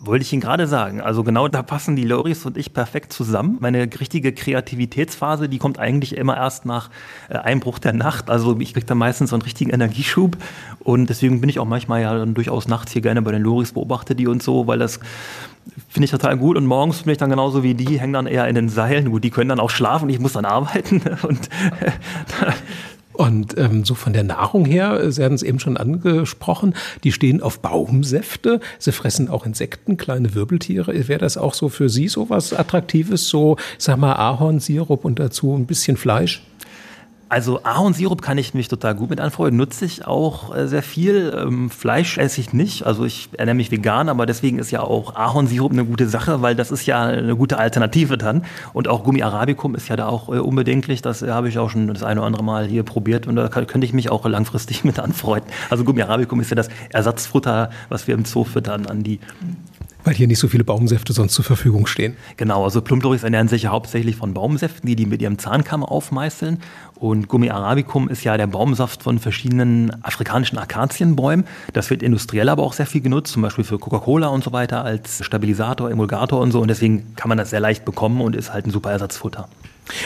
Wollte 0.01 0.23
ich 0.23 0.31
Ihnen 0.31 0.41
gerade 0.41 0.65
sagen. 0.65 1.01
Also 1.01 1.23
genau 1.23 1.49
da 1.49 1.61
passen 1.61 1.97
die 1.97 2.05
Loris 2.05 2.45
und 2.45 2.55
ich 2.55 2.73
perfekt 2.73 3.11
zusammen. 3.11 3.57
Meine 3.59 3.83
richtige 3.99 4.31
Kreativitätsphase, 4.31 5.49
die 5.49 5.57
kommt 5.57 5.77
eigentlich 5.77 6.15
immer 6.15 6.37
erst 6.37 6.65
nach 6.65 6.89
äh, 7.27 7.35
Einbruch 7.35 7.79
der 7.79 7.91
Nacht. 7.91 8.29
Also 8.29 8.57
ich 8.59 8.73
kriege 8.73 8.85
da 8.85 8.95
meistens 8.95 9.31
so 9.31 9.35
einen 9.35 9.41
richtigen 9.41 9.71
Energieschub. 9.71 10.37
Und 10.79 11.09
deswegen 11.09 11.41
bin 11.41 11.49
ich 11.49 11.59
auch 11.59 11.65
manchmal 11.65 12.01
ja 12.01 12.17
dann 12.17 12.33
durchaus 12.33 12.69
nachts 12.69 12.93
hier 12.93 13.01
gerne 13.01 13.21
bei 13.21 13.33
den 13.33 13.41
Loris, 13.41 13.73
beobachte 13.73 14.15
die 14.15 14.27
und 14.27 14.41
so, 14.41 14.67
weil 14.67 14.79
das 14.79 15.01
finde 15.89 16.05
ich 16.05 16.11
total 16.11 16.37
gut. 16.37 16.55
Und 16.55 16.65
morgens 16.65 17.03
bin 17.03 17.11
ich 17.11 17.17
dann 17.17 17.29
genauso 17.29 17.61
wie 17.63 17.73
die, 17.73 17.99
hängen 17.99 18.13
dann 18.13 18.27
eher 18.27 18.47
in 18.47 18.55
den 18.55 18.69
Seilen. 18.69 19.11
Gut, 19.11 19.25
die 19.25 19.31
können 19.31 19.49
dann 19.49 19.59
auch 19.59 19.69
schlafen, 19.69 20.09
ich 20.09 20.19
muss 20.19 20.33
dann 20.33 20.45
arbeiten. 20.45 21.01
Und 21.23 21.49
Und 23.19 23.57
ähm, 23.57 23.83
so 23.83 23.95
von 23.95 24.13
der 24.13 24.23
Nahrung 24.23 24.63
her, 24.63 25.11
Sie 25.11 25.21
hatten 25.21 25.35
es 25.35 25.43
eben 25.43 25.59
schon 25.59 25.75
angesprochen, 25.75 26.73
die 27.03 27.11
stehen 27.11 27.41
auf 27.41 27.59
Baumsäfte. 27.59 28.61
Sie 28.77 28.93
fressen 28.93 29.27
auch 29.27 29.45
Insekten, 29.45 29.97
kleine 29.97 30.35
Wirbeltiere. 30.35 31.09
Wäre 31.09 31.19
das 31.19 31.35
auch 31.35 31.53
so 31.53 31.67
für 31.67 31.89
Sie 31.89 32.07
so 32.07 32.29
was 32.29 32.53
Attraktives? 32.53 33.27
So, 33.27 33.57
sag 33.77 33.97
mal, 33.97 34.13
Ahornsirup 34.13 35.03
und 35.03 35.19
dazu 35.19 35.53
ein 35.53 35.65
bisschen 35.65 35.97
Fleisch? 35.97 36.41
Also 37.29 37.61
Ahornsirup 37.63 38.23
kann 38.23 38.39
ich 38.39 38.55
mich 38.55 38.69
total 38.69 38.95
gut 38.95 39.11
mit 39.11 39.21
anfreunden. 39.21 39.57
Nutze 39.57 39.85
ich 39.85 40.07
auch 40.07 40.55
äh, 40.55 40.67
sehr 40.67 40.81
viel. 40.81 41.31
Ähm, 41.37 41.69
Fleisch 41.69 42.17
esse 42.17 42.41
ich 42.41 42.53
nicht. 42.53 42.87
Also 42.87 43.05
ich 43.05 43.29
ernähre 43.37 43.55
mich 43.55 43.69
vegan, 43.69 44.09
aber 44.09 44.25
deswegen 44.25 44.57
ist 44.57 44.71
ja 44.71 44.81
auch 44.81 45.15
Ahornsirup 45.15 45.71
eine 45.71 45.85
gute 45.85 46.09
Sache, 46.09 46.41
weil 46.41 46.55
das 46.55 46.71
ist 46.71 46.87
ja 46.87 47.03
eine 47.03 47.35
gute 47.35 47.59
Alternative 47.59 48.17
dann. 48.17 48.45
Und 48.73 48.87
auch 48.87 49.03
Gummi 49.03 49.21
Arabicum 49.21 49.75
ist 49.75 49.87
ja 49.89 49.95
da 49.95 50.07
auch 50.07 50.29
äh, 50.29 50.39
unbedenklich. 50.39 51.03
Das 51.03 51.21
äh, 51.21 51.29
habe 51.29 51.49
ich 51.49 51.59
auch 51.59 51.69
schon 51.69 51.87
das 51.87 52.01
eine 52.01 52.19
oder 52.19 52.27
andere 52.27 52.43
Mal 52.43 52.65
hier 52.65 52.81
probiert 52.81 53.27
und 53.27 53.35
da 53.35 53.47
könnte 53.47 53.85
ich 53.85 53.93
mich 53.93 54.09
auch 54.09 54.25
langfristig 54.25 54.83
mit 54.83 54.97
anfreunden. 54.97 55.51
Also 55.69 55.83
Gummi 55.83 56.01
Arabicum 56.01 56.41
ist 56.41 56.49
ja 56.49 56.55
das 56.55 56.69
Ersatzfutter, 56.89 57.69
was 57.89 58.07
wir 58.07 58.15
im 58.15 58.25
Zoo 58.25 58.43
füttern 58.43 58.87
an 58.87 59.03
die 59.03 59.19
weil 60.03 60.13
hier 60.13 60.27
nicht 60.27 60.39
so 60.39 60.47
viele 60.47 60.63
Baumsäfte 60.63 61.13
sonst 61.13 61.33
zur 61.33 61.45
Verfügung 61.45 61.87
stehen. 61.87 62.15
Genau, 62.37 62.63
also 62.63 62.81
Plumploris 62.81 63.23
ernähren 63.23 63.47
sich 63.47 63.63
ja 63.63 63.71
hauptsächlich 63.71 64.15
von 64.15 64.33
Baumsäften, 64.33 64.87
die 64.87 64.95
die 64.95 65.05
mit 65.05 65.21
ihrem 65.21 65.37
Zahnkamm 65.37 65.83
aufmeißeln. 65.83 66.59
Und 66.95 67.27
Gummi 67.27 67.49
arabicum 67.49 68.09
ist 68.09 68.23
ja 68.23 68.35
der 68.37 68.47
Baumsaft 68.47 69.03
von 69.03 69.19
verschiedenen 69.19 70.03
afrikanischen 70.03 70.57
Akazienbäumen. 70.57 71.45
Das 71.73 71.89
wird 71.89 72.03
industriell 72.03 72.49
aber 72.49 72.63
auch 72.63 72.73
sehr 72.73 72.85
viel 72.85 73.01
genutzt, 73.01 73.33
zum 73.33 73.41
Beispiel 73.41 73.63
für 73.63 73.79
Coca-Cola 73.79 74.27
und 74.27 74.43
so 74.43 74.51
weiter 74.51 74.83
als 74.83 75.23
Stabilisator, 75.25 75.89
Emulgator 75.89 76.41
und 76.41 76.51
so. 76.51 76.59
Und 76.59 76.67
deswegen 76.67 77.15
kann 77.15 77.29
man 77.29 77.37
das 77.37 77.49
sehr 77.51 77.59
leicht 77.61 77.85
bekommen 77.85 78.21
und 78.21 78.35
ist 78.35 78.53
halt 78.53 78.67
ein 78.67 78.71
super 78.71 78.91
Ersatzfutter. 78.91 79.47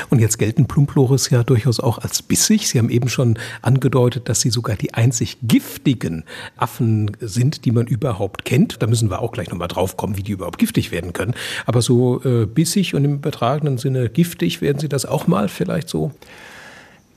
Und 0.09 0.19
jetzt 0.19 0.37
gelten 0.37 0.65
Plumploris 0.65 1.29
ja 1.29 1.43
durchaus 1.43 1.79
auch 1.79 1.97
als 1.97 2.21
bissig. 2.21 2.67
Sie 2.67 2.79
haben 2.79 2.89
eben 2.89 3.09
schon 3.09 3.37
angedeutet, 3.61 4.29
dass 4.29 4.41
sie 4.41 4.49
sogar 4.49 4.75
die 4.75 4.93
einzig 4.93 5.37
giftigen 5.41 6.23
Affen 6.57 7.11
sind, 7.19 7.65
die 7.65 7.71
man 7.71 7.87
überhaupt 7.87 8.45
kennt. 8.45 8.81
Da 8.81 8.87
müssen 8.87 9.09
wir 9.09 9.21
auch 9.21 9.31
gleich 9.31 9.49
nochmal 9.49 9.67
drauf 9.67 9.97
kommen, 9.97 10.17
wie 10.17 10.23
die 10.23 10.31
überhaupt 10.31 10.59
giftig 10.59 10.91
werden 10.91 11.13
können. 11.13 11.33
Aber 11.65 11.81
so 11.81 12.23
äh, 12.23 12.45
bissig 12.45 12.95
und 12.95 13.05
im 13.05 13.15
übertragenen 13.15 13.77
Sinne 13.77 14.09
giftig, 14.09 14.61
werden 14.61 14.79
Sie 14.79 14.89
das 14.89 15.05
auch 15.05 15.27
mal 15.27 15.49
vielleicht 15.49 15.89
so? 15.89 16.11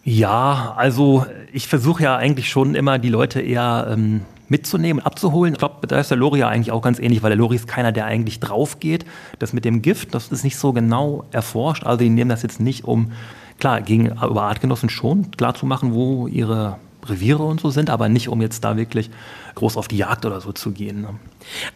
Ja, 0.05 0.75
also 0.77 1.27
ich 1.53 1.67
versuche 1.67 2.05
ja 2.05 2.17
eigentlich 2.17 2.49
schon 2.49 2.77
immer 2.77 2.99
die 2.99 3.09
Leute 3.09 3.41
eher 3.41 3.89
ähm, 3.91 4.21
mitzunehmen, 4.49 5.05
abzuholen. 5.05 5.55
Ich 5.55 5.59
glaube, 5.59 5.87
da 5.87 5.99
ist 5.99 6.11
der 6.11 6.19
Lori 6.19 6.41
ja 6.41 6.49
eigentlich 6.49 6.73
auch 6.73 6.83
ganz 6.83 6.99
ähnlich, 6.99 7.23
weil 7.23 7.31
der 7.31 7.39
Lori 7.39 7.57
ist 7.57 7.67
keiner, 7.67 7.93
der 7.93 8.07
eigentlich 8.07 8.41
drauf 8.41 8.81
geht. 8.81 9.05
Das 9.39 9.53
mit 9.53 9.65
dem 9.65 9.83
Gift, 9.83 10.15
das 10.15 10.29
ist 10.29 10.45
nicht 10.45 10.57
so 10.57 10.73
genau 10.73 11.25
erforscht. 11.33 11.85
Also 11.85 11.99
die 11.99 12.11
nehmen 12.11 12.31
das 12.31 12.43
jetzt 12.43 12.61
nicht, 12.61 12.85
um, 12.85 13.13
klar, 13.59 13.81
gegenüber 13.81 14.43
Artgenossen 14.43 14.89
schon 14.89 15.31
klar 15.33 15.55
zu 15.55 15.67
machen, 15.67 15.93
wo 15.93 16.27
ihre 16.27 16.79
Reviere 17.05 17.45
und 17.45 17.61
so 17.61 17.71
sind, 17.71 17.91
aber 17.91 18.09
nicht, 18.09 18.29
um 18.29 18.41
jetzt 18.41 18.65
da 18.65 18.77
wirklich 18.77 19.11
groß 19.55 19.77
auf 19.77 19.89
die 19.89 19.97
Jagd 19.97 20.25
oder 20.25 20.41
so 20.41 20.53
zu 20.53 20.73
gehen. 20.73 21.03
Ne? 21.03 21.11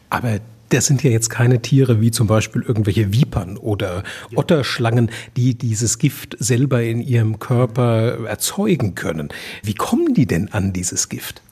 Aber 0.08 0.40
das 0.70 0.86
sind 0.86 1.02
ja 1.02 1.10
jetzt 1.10 1.30
keine 1.30 1.60
Tiere 1.62 2.00
wie 2.00 2.10
zum 2.10 2.26
Beispiel 2.26 2.62
irgendwelche 2.62 3.12
Vipern 3.12 3.56
oder 3.56 4.04
Otterschlangen, 4.34 5.10
die 5.36 5.56
dieses 5.56 5.98
Gift 5.98 6.36
selber 6.38 6.82
in 6.82 7.00
ihrem 7.00 7.38
Körper 7.38 8.26
erzeugen 8.26 8.94
können. 8.94 9.28
Wie 9.62 9.74
kommen 9.74 10.14
die 10.14 10.26
denn 10.26 10.52
an 10.52 10.72
dieses 10.72 11.08
Gift? 11.08 11.42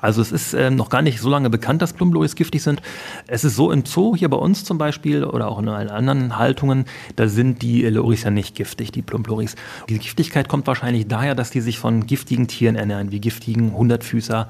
Also 0.00 0.22
es 0.22 0.32
ist 0.32 0.54
äh, 0.54 0.70
noch 0.70 0.88
gar 0.88 1.02
nicht 1.02 1.20
so 1.20 1.28
lange 1.28 1.50
bekannt, 1.50 1.82
dass 1.82 1.92
Plumblois 1.92 2.34
giftig 2.34 2.62
sind. 2.62 2.80
Es 3.26 3.44
ist 3.44 3.56
so 3.56 3.70
im 3.70 3.84
Zoo, 3.84 4.16
hier 4.16 4.28
bei 4.28 4.36
uns 4.36 4.64
zum 4.64 4.78
Beispiel 4.78 5.24
oder 5.24 5.48
auch 5.48 5.58
in 5.58 5.68
allen 5.68 5.90
anderen 5.90 6.38
Haltungen, 6.38 6.86
da 7.16 7.28
sind 7.28 7.62
die 7.62 7.82
Loris 7.82 8.24
ja 8.24 8.30
nicht 8.30 8.54
giftig, 8.54 8.92
die 8.92 9.02
Plumbloris. 9.02 9.56
Die 9.88 9.98
Giftigkeit 9.98 10.48
kommt 10.48 10.66
wahrscheinlich 10.66 11.06
daher, 11.08 11.34
dass 11.34 11.50
die 11.50 11.60
sich 11.60 11.78
von 11.78 12.06
giftigen 12.06 12.48
Tieren 12.48 12.76
ernähren, 12.76 13.12
wie 13.12 13.20
giftigen 13.20 13.74
Hundertfüßer, 13.74 14.48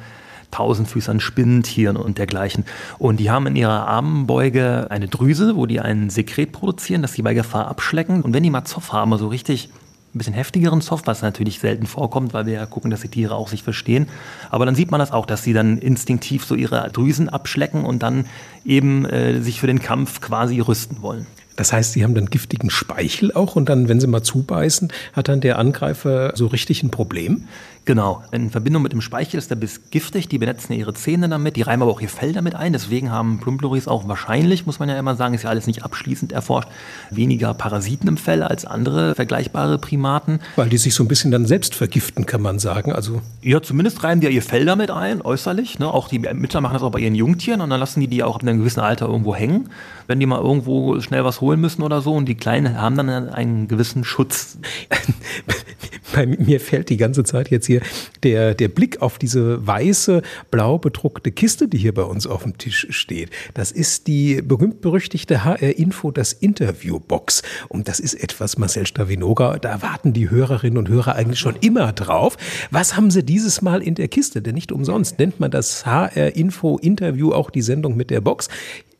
Tausendfüßern, 0.51 1.21
Spinnentieren 1.21 1.97
und 1.97 2.19
dergleichen. 2.19 2.65
Und 2.99 3.21
die 3.21 3.31
haben 3.31 3.47
in 3.47 3.57
ihrer 3.57 3.87
Armbeuge 3.87 4.89
eine 4.91 5.09
Drüse, 5.09 5.57
wo 5.57 5.67
die 5.67 5.81
ein 5.81 6.11
Sekret 6.11 6.53
produzieren, 6.53 7.03
das 7.03 7.13
sie 7.13 7.23
bei 7.23 7.35
Gefahr 7.35 7.69
abschlecken. 7.69 8.23
Und 8.23 8.35
wenn 8.35 8.43
die 8.43 8.51
mal 8.51 8.65
Zoff 8.65 8.93
haben, 8.93 9.17
so 9.17 9.29
richtig 9.29 9.71
ein 10.15 10.19
bisschen 10.19 10.35
heftigeren 10.35 10.81
Soft, 10.81 11.07
was 11.07 11.23
natürlich 11.23 11.61
selten 11.61 11.87
vorkommt, 11.87 12.35
weil 12.35 12.47
wir 12.47 12.55
ja 12.55 12.67
gucken, 12.67 12.91
dass 12.91 13.03
die 13.03 13.09
Tiere 13.09 13.35
auch 13.35 13.49
sich 13.49 13.63
verstehen. 13.63 14.09
Aber 14.51 14.67
dann 14.67 14.75
sieht 14.75 14.91
man 14.91 14.99
das 14.99 15.13
auch, 15.13 15.25
dass 15.25 15.45
sie 15.45 15.53
dann 15.53 15.79
instinktiv 15.79 16.45
so 16.45 16.55
ihre 16.55 16.91
Drüsen 16.91 17.29
abschlecken 17.29 17.85
und 17.85 18.03
dann 18.03 18.27
eben 18.65 19.05
äh, 19.05 19.41
sich 19.41 19.61
für 19.61 19.69
den 19.69 19.81
Kampf 19.81 20.21
quasi 20.21 20.59
rüsten 20.61 21.03
wollen. 21.03 21.27
Das 21.57 21.73
heißt, 21.73 21.93
sie 21.93 22.05
haben 22.05 22.15
dann 22.15 22.27
giftigen 22.27 22.71
Speichel 22.71 23.33
auch 23.35 23.55
und 23.55 23.69
dann, 23.69 23.89
wenn 23.89 24.01
sie 24.01 24.07
mal 24.07 24.23
zubeißen, 24.23 24.89
hat 25.13 25.29
dann 25.29 25.41
der 25.41 25.59
Angreifer 25.59 26.33
so 26.35 26.47
richtig 26.47 26.83
ein 26.83 26.91
Problem? 26.91 27.49
Genau. 27.91 28.23
In 28.31 28.51
Verbindung 28.51 28.85
mit 28.85 28.93
dem 28.93 29.01
Speichel 29.01 29.37
ist 29.37 29.51
der 29.51 29.57
Biss 29.57 29.91
giftig. 29.91 30.29
Die 30.29 30.39
benetzen 30.39 30.75
ihre 30.75 30.95
Zähne 30.95 31.29
damit, 31.29 31.57
die 31.57 31.63
reiben 31.63 31.83
aber 31.83 31.91
auch 31.91 32.01
ihr 32.01 32.09
Fell 32.09 32.33
damit 32.33 32.55
ein. 32.55 32.73
Deswegen 32.73 33.11
haben 33.11 33.41
Plumploris 33.41 33.89
auch 33.89 34.07
wahrscheinlich, 34.07 34.65
muss 34.65 34.79
man 34.79 34.89
ja 34.89 34.97
immer 34.97 35.17
sagen, 35.17 35.35
ist 35.35 35.43
ja 35.43 35.51
alles 35.51 35.67
nicht 35.67 35.83
abschließend 35.83 36.31
erforscht, 36.31 36.69
weniger 37.11 37.53
Parasiten 37.53 38.07
im 38.07 38.17
Fell 38.17 38.45
als 38.45 38.65
andere 38.65 39.17
vergleichbare 39.17 39.79
Primaten. 39.79 40.39
Weil 40.55 40.69
die 40.69 40.79
sich 40.79 40.95
so 40.95 41.03
ein 41.03 41.09
bisschen 41.09 41.33
dann 41.33 41.47
selbst 41.47 41.75
vergiften, 41.75 42.27
kann 42.27 42.43
man 42.43 42.61
sagen. 42.61 42.93
Also 42.93 43.23
ja, 43.43 43.61
zumindest 43.61 44.05
reiben 44.05 44.21
die 44.21 44.29
ja 44.29 44.33
ihr 44.33 44.43
Fell 44.43 44.67
damit 44.67 44.93
ein, 44.93 45.21
äußerlich. 45.21 45.81
Ne? 45.81 45.93
Auch 45.93 46.07
die 46.07 46.25
Ermittler 46.25 46.61
machen 46.61 46.75
das 46.75 46.85
auch 46.85 46.93
bei 46.93 47.01
ihren 47.01 47.17
Jungtieren 47.17 47.61
und 47.61 47.71
dann 47.71 47.81
lassen 47.81 47.99
die 47.99 48.07
die 48.07 48.23
auch 48.23 48.37
ab 48.37 48.43
einem 48.43 48.61
gewissen 48.61 48.79
Alter 48.79 49.07
irgendwo 49.07 49.35
hängen, 49.35 49.69
wenn 50.07 50.21
die 50.21 50.27
mal 50.27 50.41
irgendwo 50.41 51.01
schnell 51.01 51.25
was 51.25 51.41
holen 51.41 51.61
müssen 51.61 51.83
oder 51.83 52.03
so. 52.03 52.15
Und 52.15 52.27
die 52.27 52.37
Kleinen 52.37 52.81
haben 52.81 52.97
dann 52.97 53.11
einen 53.11 53.67
gewissen 53.67 54.05
Schutz. 54.05 54.59
bei 56.15 56.27
mir 56.27 56.61
fällt 56.61 56.91
die 56.91 56.97
ganze 56.97 57.25
Zeit 57.25 57.51
jetzt 57.51 57.67
hier 57.67 57.81
der, 58.23 58.55
der 58.55 58.69
Blick 58.69 59.03
auf 59.03 59.19
diese 59.19 59.67
weiße, 59.67 60.23
blau 60.51 60.79
bedruckte 60.79 61.31
Kiste, 61.33 61.69
die 61.69 61.79
hier 61.79 61.95
bei 61.95 62.03
uns 62.03 62.27
auf 62.27 62.43
dem 62.43 62.59
Tisch 62.59 62.87
steht. 62.91 63.31
Das 63.55 63.73
ist 63.73 64.07
die 64.07 64.43
berühmt-berüchtigte 64.43 65.45
HR-Info, 65.45 66.11
das 66.11 66.33
Interviewbox. 66.33 67.43
Und 67.69 67.89
das 67.89 68.01
ist 68.01 68.15
etwas, 68.15 68.59
Marcel 68.59 68.87
Stavinoga, 68.87 69.59
da 69.59 69.83
warten 69.83 70.13
die 70.13 70.31
Hörerinnen 70.31 70.79
und 70.79 70.89
Hörer 70.89 71.15
eigentlich 71.15 71.39
schon 71.39 71.57
immer 71.61 71.93
drauf. 71.93 72.37
Was 72.71 72.97
haben 72.97 73.11
Sie 73.11 73.23
dieses 73.23 73.63
Mal 73.63 73.83
in 73.83 73.95
der 73.95 74.09
Kiste? 74.09 74.43
Denn 74.43 74.55
nicht 74.55 74.73
umsonst 74.73 75.19
nennt 75.19 75.41
man 75.41 75.51
das 75.51 75.87
HR-Info-Interview 75.87 77.33
auch 77.33 77.51
die 77.51 77.63
Sendung 77.63 77.97
mit 77.97 78.11
der 78.11 78.21
Box 78.21 78.49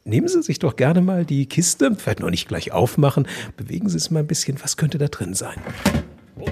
nehmen 0.05 0.29
Sie 0.29 0.43
sich 0.43 0.59
doch 0.59 0.77
gerne 0.77 1.03
mal 1.03 1.25
die 1.25 1.47
Kiste, 1.47 1.95
vielleicht 1.95 2.21
noch 2.21 2.31
nicht 2.31 2.49
gleich 2.49 2.73
aufmachen, 2.73 3.29
bewegen 3.57 3.89
Sie 3.89 3.99
es 3.99 4.11
mal 4.11 4.21
ein 4.21 4.27
bisschen. 4.27 4.61
Was 4.61 4.77
könnte 4.77 4.99
da 4.99 5.07
drin 5.07 5.35
sein? 5.35 5.59
Oh. 6.41 6.47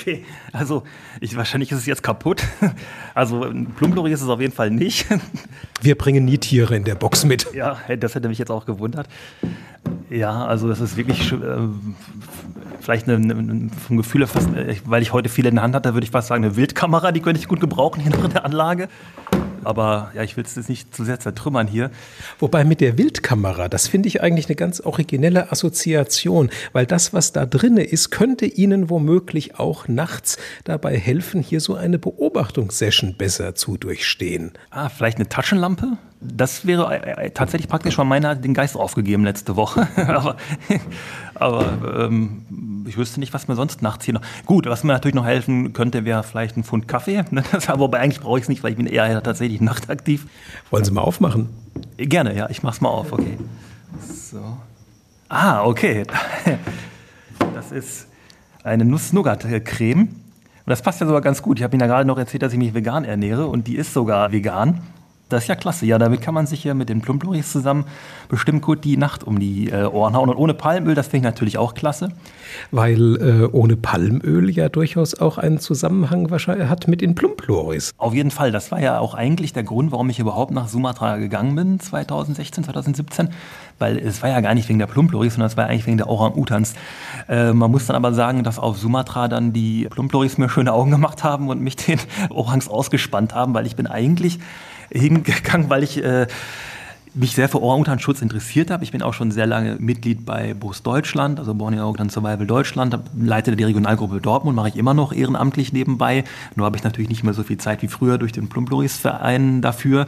Okay, 0.00 0.24
also 0.52 0.84
ich, 1.20 1.36
wahrscheinlich 1.36 1.70
ist 1.72 1.78
es 1.78 1.86
jetzt 1.86 2.02
kaputt. 2.02 2.42
Also 3.14 3.42
ein 3.42 3.66
Plumplorie 3.74 4.12
ist 4.12 4.22
es 4.22 4.28
auf 4.28 4.40
jeden 4.40 4.52
Fall 4.52 4.70
nicht. 4.70 5.06
Wir 5.82 5.98
bringen 5.98 6.24
nie 6.24 6.38
Tiere 6.38 6.76
in 6.76 6.84
der 6.84 6.94
Box 6.94 7.24
mit. 7.24 7.52
Ja, 7.52 7.76
das 7.98 8.14
hätte 8.14 8.28
mich 8.28 8.38
jetzt 8.38 8.50
auch 8.50 8.64
gewundert. 8.64 9.08
Ja, 10.08 10.46
also 10.46 10.68
das 10.68 10.80
ist 10.80 10.96
wirklich 10.96 11.32
äh, 11.32 11.36
vielleicht 12.80 13.08
eine, 13.08 13.16
eine, 13.16 13.70
vom 13.70 13.96
Gefühl, 13.96 14.24
fast, 14.28 14.54
äh, 14.54 14.76
weil 14.84 15.02
ich 15.02 15.12
heute 15.12 15.28
viele 15.28 15.48
in 15.48 15.56
der 15.56 15.64
Hand 15.64 15.74
hatte, 15.74 15.94
würde 15.94 16.04
ich 16.04 16.12
fast 16.12 16.28
sagen, 16.28 16.44
eine 16.44 16.54
Wildkamera, 16.54 17.10
die 17.10 17.20
könnte 17.20 17.40
ich 17.40 17.48
gut 17.48 17.58
gebrauchen 17.58 18.00
in 18.00 18.12
der 18.30 18.44
Anlage 18.44 18.88
aber 19.64 20.10
ja, 20.14 20.22
ich 20.22 20.36
will 20.36 20.44
es 20.44 20.54
jetzt 20.54 20.68
nicht 20.68 20.94
zu 20.94 21.04
sehr 21.04 21.20
zertrümmern 21.20 21.66
hier. 21.66 21.90
Wobei 22.38 22.64
mit 22.64 22.80
der 22.80 22.98
Wildkamera, 22.98 23.68
das 23.68 23.88
finde 23.88 24.08
ich 24.08 24.22
eigentlich 24.22 24.46
eine 24.46 24.56
ganz 24.56 24.80
originelle 24.80 25.52
Assoziation, 25.52 26.50
weil 26.72 26.86
das, 26.86 27.12
was 27.12 27.32
da 27.32 27.46
drinne 27.46 27.84
ist, 27.84 28.10
könnte 28.10 28.46
Ihnen 28.46 28.90
womöglich 28.90 29.58
auch 29.58 29.88
nachts 29.88 30.38
dabei 30.64 30.96
helfen, 30.96 31.42
hier 31.42 31.60
so 31.60 31.74
eine 31.74 31.98
Beobachtungssession 31.98 33.16
besser 33.16 33.54
zu 33.54 33.76
durchstehen. 33.76 34.52
Ah, 34.70 34.88
vielleicht 34.88 35.18
eine 35.18 35.28
Taschenlampe? 35.28 35.98
Das 36.20 36.66
wäre 36.66 36.92
äh, 36.92 37.26
äh, 37.26 37.30
tatsächlich 37.30 37.68
praktisch, 37.68 37.96
weil 37.96 38.04
meiner 38.04 38.34
den 38.34 38.52
Geist 38.52 38.76
aufgegeben 38.76 39.24
letzte 39.24 39.54
Woche. 39.54 39.86
aber 39.96 40.36
aber 41.40 42.06
ähm, 42.06 42.84
ich 42.86 42.96
wüsste 42.96 43.20
nicht, 43.20 43.34
was 43.34 43.48
mir 43.48 43.54
sonst 43.54 43.82
nachts 43.82 44.04
hier 44.04 44.14
noch. 44.14 44.22
Gut, 44.46 44.66
was 44.66 44.84
mir 44.84 44.92
natürlich 44.92 45.14
noch 45.14 45.26
helfen 45.26 45.72
könnte, 45.72 46.04
wäre 46.04 46.22
vielleicht 46.22 46.56
ein 46.56 46.64
Pfund 46.64 46.88
Kaffee. 46.88 47.24
Wobei 47.76 48.00
eigentlich 48.00 48.20
brauche 48.20 48.38
ich 48.38 48.44
es 48.44 48.48
nicht, 48.48 48.62
weil 48.62 48.72
ich 48.72 48.76
bin 48.76 48.86
eher 48.86 49.22
tatsächlich 49.22 49.60
nachtaktiv. 49.60 50.26
Wollen 50.70 50.84
Sie 50.84 50.90
mal 50.90 51.02
aufmachen? 51.02 51.48
Gerne, 51.96 52.36
ja, 52.36 52.48
ich 52.50 52.62
mach's 52.62 52.80
mal 52.80 52.88
auf, 52.88 53.12
okay. 53.12 53.38
So. 54.00 54.58
Ah, 55.28 55.64
okay. 55.64 56.04
Das 57.54 57.72
ist 57.72 58.06
eine 58.62 58.84
Nuss-Nougat-Creme. 58.84 60.00
Und 60.02 60.10
das 60.66 60.80
passt 60.80 61.00
ja 61.00 61.06
sogar 61.06 61.22
ganz 61.22 61.42
gut. 61.42 61.58
Ich 61.58 61.64
habe 61.64 61.74
Ihnen 61.74 61.80
ja 61.80 61.86
gerade 61.86 62.06
noch 62.06 62.18
erzählt, 62.18 62.42
dass 62.42 62.52
ich 62.52 62.58
mich 62.58 62.72
vegan 62.72 63.04
ernähre 63.04 63.46
und 63.46 63.66
die 63.66 63.76
ist 63.76 63.92
sogar 63.92 64.30
vegan. 64.30 64.80
Das 65.28 65.44
ist 65.44 65.48
ja 65.48 65.56
klasse. 65.56 65.84
Ja, 65.84 65.98
damit 65.98 66.22
kann 66.22 66.32
man 66.32 66.46
sich 66.46 66.64
ja 66.64 66.72
mit 66.74 66.88
den 66.88 67.02
Plumploris 67.02 67.52
zusammen 67.52 67.84
bestimmt 68.28 68.62
gut 68.62 68.84
die 68.84 68.96
Nacht 68.96 69.24
um 69.24 69.38
die 69.38 69.68
äh, 69.68 69.84
Ohren 69.84 70.16
hauen. 70.16 70.30
Und 70.30 70.36
ohne 70.36 70.54
Palmöl, 70.54 70.94
das 70.94 71.08
finde 71.08 71.28
ich 71.28 71.32
natürlich 71.32 71.58
auch 71.58 71.74
klasse. 71.74 72.10
Weil 72.70 73.16
äh, 73.16 73.44
ohne 73.52 73.76
Palmöl 73.76 74.48
ja 74.50 74.68
durchaus 74.68 75.14
auch 75.14 75.36
einen 75.36 75.58
Zusammenhang 75.58 76.30
wahrscheinlich 76.30 76.68
hat 76.68 76.88
mit 76.88 77.02
den 77.02 77.14
Plumploris. 77.14 77.92
Auf 77.98 78.14
jeden 78.14 78.30
Fall. 78.30 78.52
Das 78.52 78.70
war 78.70 78.80
ja 78.80 78.98
auch 78.98 79.14
eigentlich 79.14 79.52
der 79.52 79.64
Grund, 79.64 79.92
warum 79.92 80.08
ich 80.08 80.18
überhaupt 80.18 80.50
nach 80.50 80.68
Sumatra 80.68 81.18
gegangen 81.18 81.54
bin, 81.54 81.78
2016, 81.78 82.64
2017. 82.64 83.28
Weil 83.78 83.98
es 83.98 84.22
war 84.22 84.30
ja 84.30 84.40
gar 84.40 84.54
nicht 84.54 84.68
wegen 84.68 84.78
der 84.78 84.86
Plumploris, 84.86 85.34
sondern 85.34 85.48
es 85.48 85.56
war 85.56 85.66
eigentlich 85.66 85.86
wegen 85.86 85.98
der 85.98 86.08
Orang-Utans. 86.08 86.74
Äh, 87.28 87.52
man 87.52 87.70
muss 87.70 87.86
dann 87.86 87.96
aber 87.96 88.14
sagen, 88.14 88.44
dass 88.44 88.58
auf 88.58 88.78
Sumatra 88.78 89.28
dann 89.28 89.52
die 89.52 89.86
Plumploris 89.90 90.38
mir 90.38 90.48
schöne 90.48 90.72
Augen 90.72 90.90
gemacht 90.90 91.22
haben 91.22 91.48
und 91.48 91.60
mich 91.60 91.76
den 91.76 92.00
Orangs 92.30 92.68
ausgespannt 92.68 93.34
haben, 93.34 93.52
weil 93.52 93.66
ich 93.66 93.76
bin 93.76 93.86
eigentlich 93.86 94.38
hingegangen, 94.90 95.70
weil 95.70 95.82
ich 95.82 96.02
äh, 96.02 96.26
mich 97.14 97.34
sehr 97.34 97.48
für 97.48 97.60
Orang-Utan-Schutz 97.62 98.22
interessiert 98.22 98.70
habe. 98.70 98.84
Ich 98.84 98.92
bin 98.92 99.02
auch 99.02 99.14
schon 99.14 99.30
sehr 99.30 99.46
lange 99.46 99.76
Mitglied 99.78 100.24
bei 100.24 100.54
BOS 100.54 100.82
Deutschland, 100.82 101.38
also 101.38 101.54
Borneo 101.54 101.88
Orang 101.88 102.10
Survival 102.10 102.46
Deutschland, 102.46 102.98
leite 103.18 103.56
die 103.56 103.64
Regionalgruppe 103.64 104.20
Dortmund, 104.20 104.56
mache 104.56 104.68
ich 104.68 104.76
immer 104.76 104.94
noch 104.94 105.12
ehrenamtlich 105.12 105.72
nebenbei. 105.72 106.24
Nur 106.54 106.66
habe 106.66 106.76
ich 106.76 106.84
natürlich 106.84 107.08
nicht 107.08 107.24
mehr 107.24 107.34
so 107.34 107.42
viel 107.42 107.58
Zeit 107.58 107.82
wie 107.82 107.88
früher 107.88 108.18
durch 108.18 108.32
den 108.32 108.48
Plumploris-Verein 108.48 109.62
dafür. 109.62 110.06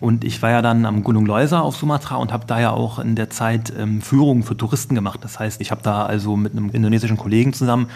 Und 0.00 0.24
ich 0.24 0.42
war 0.42 0.50
ja 0.50 0.62
dann 0.62 0.84
am 0.84 1.02
Gunung 1.02 1.26
Leuser 1.26 1.62
auf 1.62 1.76
Sumatra 1.76 2.16
und 2.16 2.32
habe 2.32 2.46
da 2.46 2.60
ja 2.60 2.70
auch 2.70 2.98
in 2.98 3.16
der 3.16 3.30
Zeit 3.30 3.72
ähm, 3.78 4.02
Führungen 4.02 4.42
für 4.42 4.56
Touristen 4.56 4.94
gemacht. 4.94 5.20
Das 5.22 5.38
heißt, 5.38 5.60
ich 5.60 5.70
habe 5.70 5.82
da 5.82 6.04
also 6.04 6.36
mit 6.36 6.52
einem 6.52 6.70
indonesischen 6.70 7.16
Kollegen 7.16 7.52
zusammen 7.52 7.88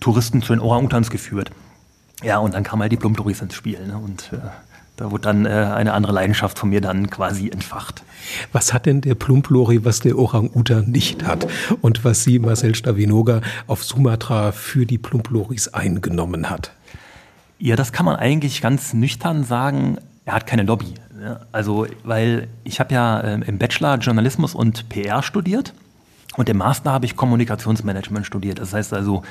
Touristen 0.00 0.42
zu 0.42 0.52
den 0.52 0.60
Orang-Utans 0.60 1.10
geführt. 1.10 1.50
Ja, 2.22 2.38
und 2.38 2.54
dann 2.54 2.64
kam 2.64 2.80
halt 2.80 2.90
die 2.90 2.96
Plumploris 2.96 3.42
ins 3.42 3.54
Spiel. 3.54 3.86
Ne? 3.86 3.96
Und 3.96 4.30
äh, 4.32 4.38
da 4.98 5.12
wurde 5.12 5.22
dann 5.22 5.46
äh, 5.46 5.48
eine 5.48 5.94
andere 5.94 6.12
Leidenschaft 6.12 6.58
von 6.58 6.70
mir 6.70 6.80
dann 6.80 7.08
quasi 7.08 7.48
entfacht. 7.48 8.02
Was 8.52 8.74
hat 8.74 8.84
denn 8.84 9.00
der 9.00 9.14
Plumplori, 9.14 9.84
was 9.84 10.00
der 10.00 10.18
Orang-Utan 10.18 10.90
nicht 10.90 11.24
hat 11.24 11.46
und 11.80 12.04
was 12.04 12.24
Sie, 12.24 12.38
Marcel 12.38 12.74
Stavinoga, 12.74 13.40
auf 13.68 13.84
Sumatra 13.84 14.52
für 14.52 14.86
die 14.86 14.98
Plumploris 14.98 15.68
eingenommen 15.68 16.50
hat? 16.50 16.72
Ja, 17.60 17.76
das 17.76 17.92
kann 17.92 18.06
man 18.06 18.16
eigentlich 18.16 18.60
ganz 18.60 18.92
nüchtern 18.92 19.44
sagen. 19.44 19.98
Er 20.24 20.34
hat 20.34 20.46
keine 20.46 20.64
Lobby. 20.64 20.94
Also, 21.52 21.86
weil 22.02 22.48
ich 22.64 22.80
habe 22.80 22.92
ja 22.92 23.20
äh, 23.20 23.40
im 23.46 23.58
Bachelor 23.58 23.98
Journalismus 23.98 24.54
und 24.54 24.88
PR 24.88 25.22
studiert 25.22 25.74
Und 26.36 26.48
im 26.48 26.58
Master 26.58 26.92
habe 26.92 27.06
ich 27.06 27.16
Kommunikationsmanagement 27.16 28.26
studiert. 28.26 28.58
Das 28.58 28.74
heißt 28.74 28.92
also, 28.92 29.22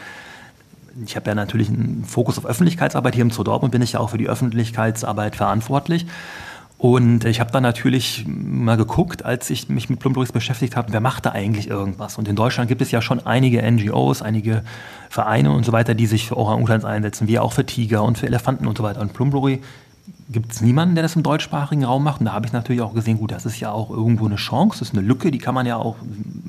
ich 1.05 1.15
habe 1.15 1.29
ja 1.29 1.35
natürlich 1.35 1.69
einen 1.69 2.03
Fokus 2.05 2.37
auf 2.37 2.45
Öffentlichkeitsarbeit. 2.45 3.15
Hier 3.15 3.23
im 3.23 3.31
Zoo 3.31 3.43
Dortmund 3.43 3.71
bin 3.71 3.81
ich 3.81 3.93
ja 3.93 3.99
auch 3.99 4.09
für 4.09 4.17
die 4.17 4.27
Öffentlichkeitsarbeit 4.27 5.35
verantwortlich. 5.35 6.05
Und 6.77 7.25
ich 7.25 7.39
habe 7.39 7.51
dann 7.51 7.63
natürlich 7.63 8.25
mal 8.27 8.77
geguckt, 8.77 9.25
als 9.25 9.49
ich 9.49 9.67
mich 9.67 9.89
mit 9.89 9.99
Plumdoris 9.99 10.31
beschäftigt 10.31 10.75
habe, 10.75 10.93
wer 10.93 11.01
macht 11.01 11.25
da 11.25 11.31
eigentlich 11.31 11.67
irgendwas? 11.69 12.19
Und 12.19 12.27
in 12.27 12.35
Deutschland 12.35 12.67
gibt 12.67 12.83
es 12.83 12.91
ja 12.91 13.01
schon 13.01 13.25
einige 13.25 13.63
NGOs, 13.63 14.21
einige 14.21 14.63
Vereine 15.09 15.51
und 15.51 15.65
so 15.65 15.71
weiter, 15.71 15.95
die 15.95 16.05
sich 16.05 16.27
für 16.27 16.37
Orang-Utans 16.37 16.85
einsetzen, 16.85 17.27
wie 17.27 17.39
auch 17.39 17.53
für 17.53 17.65
Tiger 17.65 18.03
und 18.03 18.19
für 18.19 18.27
Elefanten 18.27 18.67
und 18.67 18.77
so 18.77 18.83
weiter. 18.83 19.01
Und 19.01 19.13
Plumdori 19.13 19.61
gibt 20.29 20.51
es 20.51 20.61
niemanden, 20.61 20.95
der 20.95 21.03
das 21.03 21.15
im 21.15 21.23
deutschsprachigen 21.23 21.85
Raum 21.85 22.03
macht. 22.03 22.19
Und 22.19 22.25
da 22.25 22.33
habe 22.33 22.45
ich 22.45 22.51
natürlich 22.51 22.81
auch 22.81 22.93
gesehen, 22.93 23.17
gut, 23.17 23.31
das 23.31 23.45
ist 23.45 23.59
ja 23.59 23.71
auch 23.71 23.89
irgendwo 23.89 24.25
eine 24.25 24.35
Chance, 24.35 24.79
das 24.79 24.89
ist 24.89 24.97
eine 24.97 25.05
Lücke, 25.05 25.31
die 25.31 25.37
kann 25.37 25.55
man 25.55 25.65
ja 25.65 25.77
auch, 25.77 25.95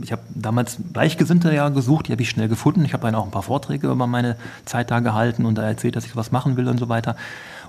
ich 0.02 0.11
habe 0.11 0.23
damals 0.35 0.78
Gleichgesinnte 0.92 1.54
ja 1.54 1.68
gesucht, 1.68 2.08
die 2.08 2.12
habe 2.12 2.23
ich 2.23 2.30
schnell 2.30 2.49
gefunden. 2.49 2.85
Ich 2.85 2.92
habe 2.92 3.04
dann 3.04 3.14
auch 3.14 3.25
ein 3.25 3.30
paar 3.30 3.42
Vorträge 3.42 3.88
über 3.88 4.06
meine 4.06 4.37
Zeit 4.64 4.90
da 4.90 5.00
gehalten 5.00 5.44
und 5.44 5.56
da 5.56 5.62
erzählt, 5.62 5.94
dass 5.94 6.06
ich 6.06 6.16
was 6.16 6.32
machen 6.32 6.56
will 6.56 6.66
und 6.68 6.78
so 6.78 6.88
weiter. 6.88 7.16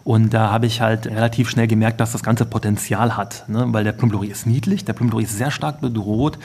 Und 0.04 0.34
da 0.34 0.50
habe 0.50 0.66
ich 0.66 0.82
halt 0.82 1.08
relativ 1.08 1.50
schnell 1.50 1.68
gemerkt, 1.68 2.00
dass 2.00 2.12
das 2.14 2.24
ganze 2.24 2.46
Potenzial 2.46 3.18
hat. 3.18 3.48
Ne? 3.48 3.66
Weil 3.68 3.84
der 3.84 3.92
Plumblori 3.92 4.28
ist 4.28 4.48
niedlich, 4.48 4.86
der 4.86 4.94
Plumblori 4.94 5.26
ist 5.26 5.38
sehr 5.38 5.52
stark 5.52 5.82
bedroht. 5.82 6.40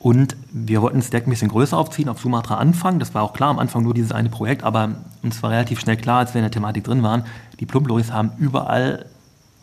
Und 0.00 0.36
wir 0.52 0.80
wollten 0.80 0.98
das 0.98 1.10
Deck 1.10 1.26
ein 1.26 1.30
bisschen 1.30 1.48
größer 1.48 1.76
aufziehen, 1.76 2.08
auf 2.08 2.20
Sumatra 2.20 2.56
anfangen. 2.56 3.00
Das 3.00 3.14
war 3.14 3.22
auch 3.22 3.32
klar, 3.32 3.50
am 3.50 3.58
Anfang 3.58 3.82
nur 3.82 3.94
dieses 3.94 4.12
eine 4.12 4.28
Projekt, 4.28 4.62
aber 4.62 4.90
uns 5.22 5.42
war 5.42 5.50
relativ 5.50 5.80
schnell 5.80 5.96
klar, 5.96 6.20
als 6.20 6.34
wir 6.34 6.38
in 6.38 6.44
der 6.44 6.52
Thematik 6.52 6.84
drin 6.84 7.02
waren, 7.02 7.24
die 7.58 7.66
Plumbloris 7.66 8.12
haben 8.12 8.30
überall 8.38 9.06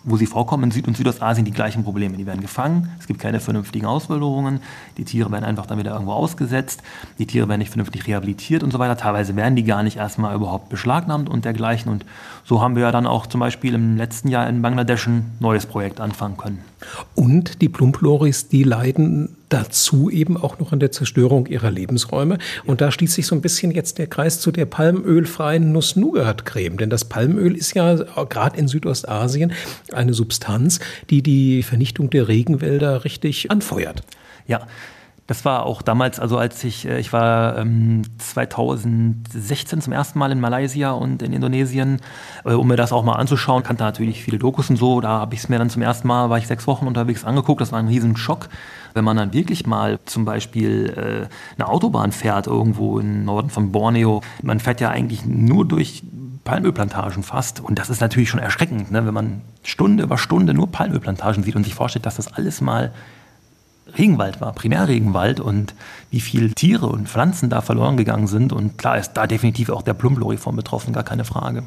wo 0.06 0.18
sie 0.18 0.28
vorkommen, 0.28 0.66
in 0.66 0.72
Süd- 0.72 0.88
und 0.88 0.96
Südostasien 0.96 1.46
die 1.46 1.52
gleichen 1.52 1.84
Probleme. 1.84 2.16
Die 2.16 2.26
werden 2.26 2.42
gefangen, 2.42 2.92
es 3.00 3.08
gibt 3.08 3.20
keine 3.20 3.40
vernünftigen 3.40 3.88
Auswilderungen, 3.88 4.60
die 4.98 5.04
Tiere 5.04 5.32
werden 5.32 5.44
einfach 5.44 5.66
dann 5.66 5.80
wieder 5.80 5.92
irgendwo 5.92 6.14
ausgesetzt, 6.14 6.84
die 7.18 7.26
Tiere 7.26 7.50
werden 7.50 7.60
nicht 7.60 7.72
vernünftig 7.72 8.08
rehabilitiert 8.08 8.64
und 8.64 8.72
so 8.72 8.80
weiter. 8.80 8.96
Teilweise 8.96 9.36
werden 9.36 9.56
die 9.56 9.64
gar 9.64 9.84
nicht 9.84 9.98
erstmal 9.98 10.36
überhaupt 10.36 10.70
beschlagnahmt 10.70 11.28
und 11.28 11.44
dergleichen. 11.44 11.92
Und 11.92 12.06
so 12.48 12.62
haben 12.62 12.76
wir 12.76 12.84
ja 12.84 12.92
dann 12.92 13.08
auch 13.08 13.26
zum 13.26 13.40
Beispiel 13.40 13.74
im 13.74 13.98
letzten 13.98 14.28
Jahr 14.28 14.48
in 14.48 14.62
Bangladesch 14.62 15.08
ein 15.08 15.32
neues 15.40 15.66
Projekt 15.66 16.00
anfangen 16.00 16.38
können. 16.38 16.60
Und 17.16 17.62
die 17.64 17.70
Plumploris, 17.70 18.48
die 18.50 18.64
leiden 18.64 19.36
dazu 19.50 20.12
eben 20.12 20.38
auch 20.38 20.60
noch 20.60 20.72
an 20.72 20.80
der 20.80 20.92
Zerstörung 20.92 21.48
ihrer 21.48 21.72
Lebensräume. 21.72 22.38
Und 22.66 22.82
da 22.82 22.92
schließt 22.92 23.16
sich 23.16 23.26
so 23.26 23.34
ein 23.34 23.42
bisschen 23.42 23.72
jetzt 23.72 23.98
der 23.98 24.06
Kreis 24.08 24.40
zu 24.40 24.52
der 24.52 24.66
palmölfreien 24.68 25.72
Nuss-Nougat-Creme. 25.72 26.78
Denn 26.78 26.92
das 26.92 27.06
Palmöl 27.06 27.56
ist 27.56 27.74
ja 27.74 27.96
gerade 27.96 28.58
in 28.58 28.68
Südostasien 28.68 29.52
eine 29.92 30.14
Substanz, 30.14 30.80
die 31.10 31.24
die 31.24 31.64
Vernichtung 31.64 32.12
der 32.12 32.28
Regenwälder 32.28 33.06
richtig 33.06 33.50
anfeuert. 33.50 34.04
Ja, 34.48 34.68
das 35.28 35.44
war 35.44 35.66
auch 35.66 35.82
damals, 35.82 36.20
also 36.20 36.38
als 36.38 36.64
ich, 36.64 36.88
äh, 36.88 37.00
ich 37.00 37.12
war 37.12 37.58
ähm, 37.58 38.04
2016 38.20 39.82
zum 39.82 39.94
ersten 39.94 40.20
Mal 40.20 40.32
in 40.32 40.40
Malaysia 40.40 40.92
und 40.92 41.24
in 41.24 41.34
Indonesien, 41.34 42.00
äh, 42.44 42.54
um 42.54 42.68
mir 42.68 42.76
das 42.76 42.92
auch 42.92 43.04
mal 43.04 43.14
anzuschauen, 43.14 43.64
kannte 43.64 43.84
natürlich 43.84 44.24
viele 44.24 44.38
Dokus 44.38 44.70
und 44.70 44.76
so, 44.76 45.02
da 45.02 45.20
habe 45.20 45.34
ich 45.34 45.42
es 45.42 45.50
mir 45.50 45.58
dann 45.58 45.72
zum 45.72 45.82
ersten 45.82 46.08
Mal, 46.08 46.30
war 46.30 46.38
ich 46.38 46.48
sechs 46.48 46.68
Wochen 46.68 46.86
unterwegs 46.86 47.26
angeguckt, 47.26 47.60
das 47.62 47.72
war 47.72 47.80
ein 47.80 47.88
riesen 47.88 48.18
Schock. 48.18 48.50
Wenn 48.94 49.04
man 49.04 49.18
dann 49.18 49.34
wirklich 49.34 49.66
mal 49.66 50.00
zum 50.06 50.24
Beispiel 50.24 51.28
äh, 51.30 51.58
eine 51.58 51.68
Autobahn 51.68 52.12
fährt, 52.12 52.48
irgendwo 52.48 53.00
im 53.00 53.26
Norden 53.26 53.50
von 53.50 53.72
Borneo, 53.72 54.22
man 54.42 54.60
fährt 54.60 54.80
ja 54.80 54.90
eigentlich 54.90 55.26
nur 55.26 55.68
durch 55.68 56.04
Palmölplantagen 56.46 57.24
fast. 57.24 57.60
Und 57.60 57.80
das 57.80 57.90
ist 57.90 58.00
natürlich 58.00 58.30
schon 58.30 58.40
erschreckend, 58.40 58.92
ne? 58.92 59.06
wenn 59.06 59.14
man 59.14 59.42
Stunde 59.64 60.04
über 60.04 60.18
Stunde 60.18 60.54
nur 60.54 60.72
Palmölplantagen 60.72 61.44
sieht 61.44 61.56
und 61.56 61.64
sich 61.64 61.76
vorstellt, 61.76 62.06
dass 62.06 62.16
das 62.16 62.32
alles 62.32 62.62
mal 62.62 62.94
Regenwald 63.98 64.42
war, 64.42 64.54
Primärregenwald 64.54 65.40
und 65.40 65.76
wie 66.12 66.20
viele 66.20 66.50
Tiere 66.52 66.88
und 66.88 67.08
Pflanzen 67.08 67.50
da 67.50 67.62
verloren 67.62 67.98
gegangen 67.98 68.28
sind. 68.28 68.52
Und 68.52 68.78
klar 68.78 68.98
ist 68.98 69.14
da 69.14 69.28
definitiv 69.28 69.70
auch 69.70 69.82
der 69.82 69.94
Plumblori 69.94 70.38
von 70.38 70.56
betroffen, 70.56 70.94
gar 70.94 71.04
keine 71.04 71.26
Frage. 71.26 71.64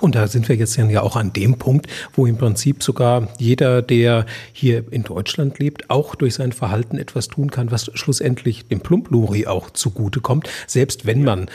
Und 0.00 0.16
da 0.16 0.26
sind 0.26 0.48
wir 0.48 0.56
jetzt 0.56 0.76
ja 0.76 1.00
auch 1.00 1.14
an 1.14 1.32
dem 1.32 1.58
Punkt, 1.58 1.86
wo 2.14 2.26
im 2.26 2.36
Prinzip 2.36 2.82
sogar 2.82 3.28
jeder, 3.38 3.82
der 3.82 4.26
hier 4.52 4.84
in 4.90 5.04
Deutschland 5.04 5.60
lebt, 5.60 5.90
auch 5.90 6.16
durch 6.16 6.34
sein 6.34 6.50
Verhalten 6.50 6.98
etwas 6.98 7.28
tun 7.28 7.52
kann, 7.52 7.70
was 7.70 7.88
schlussendlich 7.94 8.66
dem 8.66 8.80
Plumplori 8.80 9.46
auch 9.46 9.70
zugutekommt, 9.70 10.48
selbst 10.66 11.06
wenn 11.06 11.22
man 11.22 11.46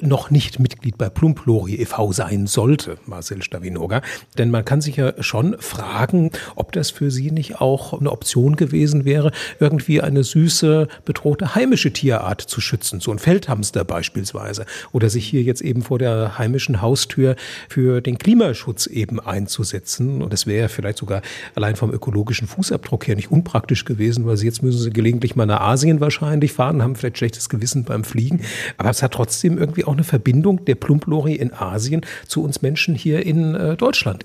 noch 0.00 0.30
nicht 0.30 0.60
Mitglied 0.60 0.98
bei 0.98 1.08
Plumplori 1.08 1.76
e.V. 1.76 2.12
sein 2.12 2.46
sollte, 2.46 2.98
Marcel 3.06 3.42
Stavinoga. 3.42 4.02
Denn 4.36 4.50
man 4.50 4.64
kann 4.64 4.80
sich 4.80 4.96
ja 4.96 5.12
schon 5.22 5.56
fragen, 5.58 6.30
ob 6.56 6.72
das 6.72 6.90
für 6.90 7.10
Sie 7.10 7.30
nicht 7.30 7.60
auch 7.60 7.98
eine 7.98 8.10
Option 8.10 8.56
gewesen 8.56 9.04
wäre, 9.04 9.32
irgendwie 9.60 10.00
eine 10.00 10.24
süße, 10.24 10.88
bedrohte 11.04 11.54
heimische 11.54 11.92
Tierart 11.92 12.40
zu 12.40 12.60
schützen, 12.60 13.00
so 13.00 13.10
ein 13.10 13.18
Feldhamster 13.18 13.84
beispielsweise, 13.84 14.66
oder 14.92 15.10
sich 15.10 15.26
hier 15.26 15.42
jetzt 15.42 15.60
eben 15.60 15.82
vor 15.82 15.98
der 15.98 16.38
heimischen 16.38 16.80
Haustür 16.80 17.36
für 17.68 18.00
den 18.00 18.18
Klimaschutz 18.18 18.86
eben 18.86 19.20
einzusetzen. 19.20 20.22
Und 20.22 20.32
das 20.32 20.46
wäre 20.46 20.68
vielleicht 20.68 20.98
sogar 20.98 21.22
allein 21.54 21.76
vom 21.76 21.92
ökologischen 21.92 22.46
Fußabdruck 22.46 23.06
her 23.08 23.16
nicht 23.16 23.30
unpraktisch 23.30 23.84
gewesen, 23.84 24.26
weil 24.26 24.36
Sie 24.36 24.46
jetzt 24.46 24.62
müssen 24.62 24.80
Sie 24.80 24.90
gelegentlich 24.90 25.36
mal 25.36 25.46
nach 25.46 25.60
Asien 25.60 26.00
wahrscheinlich 26.00 26.52
fahren, 26.52 26.82
haben 26.82 26.96
vielleicht 26.96 27.18
schlechtes 27.18 27.48
Gewissen 27.48 27.84
beim 27.84 28.04
Fliegen. 28.04 28.40
Aber 28.76 28.90
es 28.90 29.02
hat 29.02 29.12
trotzdem 29.12 29.58
irgendwie 29.58 29.84
auch 29.88 29.94
eine 29.94 30.04
Verbindung 30.04 30.64
der 30.64 30.76
Plumplori 30.76 31.34
in 31.34 31.52
Asien 31.52 32.02
zu 32.26 32.44
uns 32.44 32.62
Menschen 32.62 32.94
hier 32.94 33.24
in 33.24 33.54
äh, 33.54 33.76
Deutschland. 33.76 34.24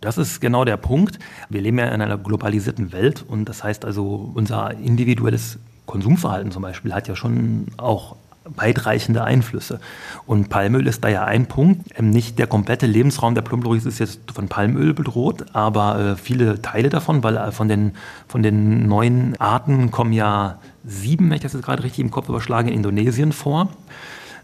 Das 0.00 0.18
ist 0.18 0.40
genau 0.40 0.64
der 0.64 0.76
Punkt. 0.76 1.18
Wir 1.48 1.62
leben 1.62 1.78
ja 1.78 1.86
in 1.86 2.02
einer 2.02 2.18
globalisierten 2.18 2.92
Welt 2.92 3.24
und 3.26 3.48
das 3.48 3.64
heißt 3.64 3.84
also, 3.84 4.30
unser 4.34 4.72
individuelles 4.72 5.58
Konsumverhalten 5.86 6.50
zum 6.50 6.62
Beispiel 6.62 6.92
hat 6.92 7.08
ja 7.08 7.16
schon 7.16 7.68
auch 7.78 8.16
weitreichende 8.54 9.24
Einflüsse. 9.24 9.80
Und 10.26 10.48
Palmöl 10.48 10.86
ist 10.86 11.02
da 11.02 11.08
ja 11.08 11.24
ein 11.24 11.46
Punkt. 11.46 11.98
Ähm, 11.98 12.10
nicht 12.10 12.38
der 12.38 12.46
komplette 12.46 12.86
Lebensraum 12.86 13.34
der 13.34 13.42
Plumloris 13.42 13.86
ist 13.86 13.98
jetzt 13.98 14.20
von 14.32 14.48
Palmöl 14.48 14.94
bedroht, 14.94 15.46
aber 15.52 15.98
äh, 15.98 16.16
viele 16.16 16.62
Teile 16.62 16.88
davon, 16.88 17.22
weil 17.24 17.36
äh, 17.36 17.52
von 17.52 17.68
den, 17.68 17.92
von 18.28 18.42
den 18.42 18.86
neuen 18.86 19.34
Arten 19.40 19.90
kommen 19.90 20.12
ja 20.12 20.58
sieben, 20.84 21.28
wenn 21.28 21.36
ich 21.36 21.42
das 21.42 21.54
jetzt 21.54 21.64
gerade 21.64 21.82
richtig 21.82 22.00
im 22.00 22.10
Kopf 22.10 22.28
überschlage, 22.28 22.68
in 22.68 22.76
Indonesien 22.76 23.32
vor. 23.32 23.68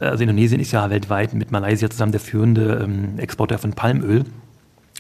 Also 0.01 0.23
Indonesien 0.23 0.61
ist 0.61 0.73
ja 0.73 0.91
weltweit 0.91 1.35
mit 1.35 1.51
Malaysia 1.51 1.89
zusammen 1.91 2.13
der 2.13 2.21
führende 2.21 2.83
ähm, 2.85 3.19
Exporteur 3.19 3.59
von 3.59 3.73
Palmöl. 3.73 4.25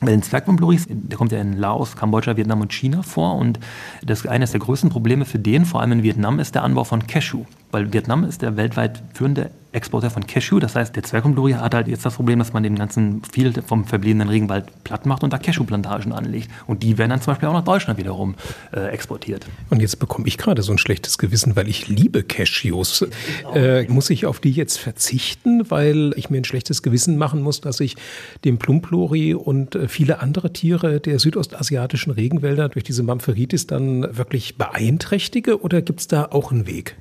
Den 0.02 0.22
Zwergpalmbluris, 0.22 0.87
der 0.88 1.16
kommt 1.16 1.31
ja 1.31 1.40
in 1.40 1.57
Laos, 1.57 1.94
Kambodscha, 1.94 2.37
Vietnam 2.37 2.61
und 2.61 2.72
China 2.72 3.02
vor. 3.02 3.37
Und 3.37 3.61
das 4.05 4.26
eines 4.26 4.50
der 4.50 4.61
größten 4.61 4.90
Probleme 4.90 5.24
für 5.24 5.38
den, 5.38 5.64
vor 5.64 5.81
allem 5.81 5.92
in 5.92 6.02
Vietnam, 6.02 6.40
ist 6.40 6.57
der 6.57 6.64
Anbau 6.64 6.83
von 6.83 7.07
Cashew. 7.07 7.44
Weil 7.70 7.92
Vietnam 7.92 8.24
ist 8.24 8.42
der 8.42 8.57
weltweit 8.57 9.02
führende 9.14 9.50
Exporteur 9.72 10.11
von 10.11 10.26
Cashew. 10.26 10.58
Das 10.58 10.76
heißt, 10.76 10.94
der 10.94 11.02
Zwergpalmbluris 11.02 11.56
hat 11.56 11.74
halt 11.74 11.88
jetzt 11.88 12.04
das 12.04 12.14
Problem, 12.14 12.38
dass 12.38 12.52
man 12.52 12.62
den 12.62 12.76
ganzen 12.76 13.22
viel 13.24 13.52
vom 13.62 13.85
verbliebenen 13.85 14.28
Regenwald 14.28 14.66
platt 14.85 15.06
macht 15.06 15.24
und 15.24 15.32
da 15.32 15.38
Cashewplantagen 15.38 16.12
anlegt. 16.12 16.50
Und 16.66 16.82
die 16.82 16.98
werden 16.98 17.11
dann 17.11 17.22
zum 17.22 17.32
Beispiel 17.32 17.48
auch 17.48 17.54
nach 17.54 17.64
Deutschland 17.64 17.98
wiederum 17.98 18.35
äh, 18.72 18.88
exportiert. 18.88 19.46
Und 19.70 19.80
jetzt 19.80 19.98
bekomme 19.98 20.28
ich 20.28 20.38
gerade 20.38 20.62
so 20.62 20.72
ein 20.72 20.78
schlechtes 20.78 21.18
Gewissen, 21.18 21.56
weil 21.56 21.68
ich 21.68 21.88
liebe 21.88 22.22
Cashews. 22.22 23.06
Äh, 23.54 23.85
muss 23.88 24.11
ich 24.11 24.26
auf 24.26 24.40
die 24.40 24.50
jetzt 24.50 24.78
verzichten, 24.78 25.70
weil 25.70 26.12
ich 26.16 26.30
mir 26.30 26.38
ein 26.38 26.44
schlechtes 26.44 26.82
Gewissen 26.82 27.16
machen 27.16 27.42
muss, 27.42 27.61
dass 27.61 27.80
ich 27.80 27.96
dem 28.44 28.58
Plumplori 28.58 29.35
und 29.35 29.74
äh, 29.74 29.88
viele 29.88 30.20
andere 30.20 30.52
Tiere 30.52 31.00
der 31.00 31.18
südostasiatischen 31.18 32.12
Regenwälder 32.12 32.68
durch 32.68 32.85
diese 32.85 33.02
Mampheritis 33.02 33.66
dann 33.66 34.16
wirklich 34.16 34.56
beeinträchtige? 34.56 35.61
Oder 35.62 35.82
gibt 35.82 36.00
es 36.00 36.08
da 36.08 36.28
auch 36.30 36.52
einen 36.52 36.66
Weg? 36.66 36.96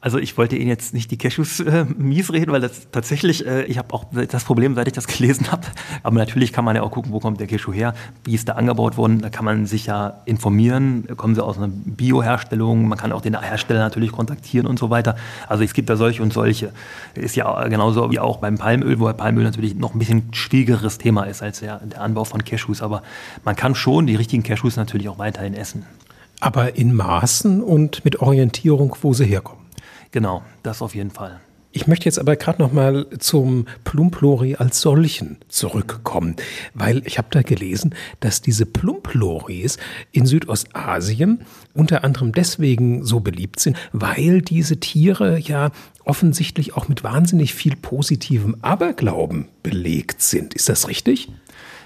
Also 0.00 0.18
ich 0.18 0.38
wollte 0.38 0.56
Ihnen 0.56 0.68
jetzt 0.68 0.94
nicht 0.94 1.10
die 1.10 1.18
Cashews 1.18 1.58
äh, 1.58 1.84
mies 1.84 2.32
reden, 2.32 2.52
weil 2.52 2.60
das 2.60 2.88
tatsächlich, 2.92 3.44
äh, 3.44 3.64
ich 3.64 3.78
habe 3.78 3.92
auch 3.92 4.04
das 4.12 4.44
Problem, 4.44 4.76
seit 4.76 4.86
ich 4.86 4.92
das 4.92 5.06
gelesen 5.18 5.50
habe. 5.50 5.66
Aber 6.04 6.16
natürlich 6.16 6.52
kann 6.52 6.64
man 6.64 6.76
ja 6.76 6.82
auch 6.82 6.92
gucken, 6.92 7.10
wo 7.12 7.18
kommt 7.18 7.40
der 7.40 7.48
Cashew 7.48 7.72
her, 7.72 7.94
wie 8.22 8.34
ist 8.34 8.46
der 8.46 8.56
angebaut 8.56 8.96
worden. 8.96 9.20
Da 9.20 9.28
kann 9.28 9.44
man 9.44 9.66
sich 9.66 9.86
ja 9.86 10.22
informieren, 10.24 11.08
kommen 11.16 11.34
sie 11.34 11.42
aus 11.42 11.58
einer 11.58 11.66
Bioherstellung, 11.68 12.86
man 12.86 12.96
kann 12.96 13.10
auch 13.10 13.22
den 13.22 13.40
Hersteller 13.40 13.80
natürlich 13.80 14.12
kontaktieren 14.12 14.68
und 14.68 14.78
so 14.78 14.88
weiter. 14.88 15.16
Also 15.48 15.64
es 15.64 15.74
gibt 15.74 15.90
da 15.90 15.96
solche 15.96 16.22
und 16.22 16.32
solche. 16.32 16.72
Ist 17.14 17.34
ja 17.34 17.66
genauso 17.66 18.12
wie 18.12 18.20
auch 18.20 18.36
beim 18.36 18.56
Palmöl, 18.56 19.00
wo 19.00 19.12
Palmöl 19.12 19.42
natürlich 19.42 19.74
noch 19.74 19.94
ein 19.94 19.98
bisschen 19.98 20.32
schwierigeres 20.32 20.98
Thema 20.98 21.24
ist 21.24 21.42
als 21.42 21.58
der, 21.58 21.78
der 21.78 22.00
Anbau 22.00 22.22
von 22.22 22.44
Cashews. 22.44 22.82
Aber 22.82 23.02
man 23.44 23.56
kann 23.56 23.74
schon 23.74 24.06
die 24.06 24.14
richtigen 24.14 24.44
Cashews 24.44 24.76
natürlich 24.76 25.08
auch 25.08 25.18
weiterhin 25.18 25.54
essen. 25.54 25.86
Aber 26.38 26.76
in 26.76 26.94
Maßen 26.94 27.60
und 27.60 28.04
mit 28.04 28.20
Orientierung, 28.20 28.94
wo 29.02 29.12
sie 29.12 29.24
herkommen. 29.24 29.67
Genau, 30.10 30.42
das 30.62 30.82
auf 30.82 30.94
jeden 30.94 31.10
Fall. 31.10 31.40
Ich 31.70 31.86
möchte 31.86 32.06
jetzt 32.06 32.18
aber 32.18 32.34
gerade 32.36 32.62
noch 32.62 32.72
mal 32.72 33.06
zum 33.18 33.66
Plumplori 33.84 34.56
als 34.56 34.80
solchen 34.80 35.36
zurückkommen, 35.48 36.34
weil 36.72 37.02
ich 37.06 37.18
habe 37.18 37.28
da 37.30 37.42
gelesen, 37.42 37.94
dass 38.20 38.40
diese 38.40 38.64
Plumploris 38.64 39.76
in 40.10 40.24
Südostasien 40.24 41.42
unter 41.74 42.04
anderem 42.04 42.32
deswegen 42.32 43.04
so 43.04 43.20
beliebt 43.20 43.60
sind, 43.60 43.76
weil 43.92 44.40
diese 44.40 44.80
Tiere 44.80 45.38
ja 45.38 45.70
offensichtlich 46.04 46.74
auch 46.74 46.88
mit 46.88 47.04
wahnsinnig 47.04 47.54
viel 47.54 47.76
positivem 47.76 48.56
Aberglauben 48.62 49.48
belegt 49.62 50.22
sind. 50.22 50.54
Ist 50.54 50.70
das 50.70 50.88
richtig? 50.88 51.28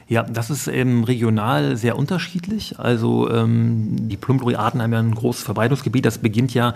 Ja, 0.09 0.23
das 0.23 0.51
ist 0.51 0.69
eben 0.69 1.05
regional 1.05 1.77
sehr 1.77 1.97
unterschiedlich. 1.97 2.79
Also 2.79 3.31
ähm, 3.31 4.09
die 4.09 4.17
Plumplori-Arten 4.17 4.81
haben 4.81 4.93
ja 4.93 5.01
ein 5.01 5.15
großes 5.15 5.43
Verbreitungsgebiet. 5.43 6.05
Das 6.05 6.19
beginnt 6.19 6.55
ja 6.55 6.75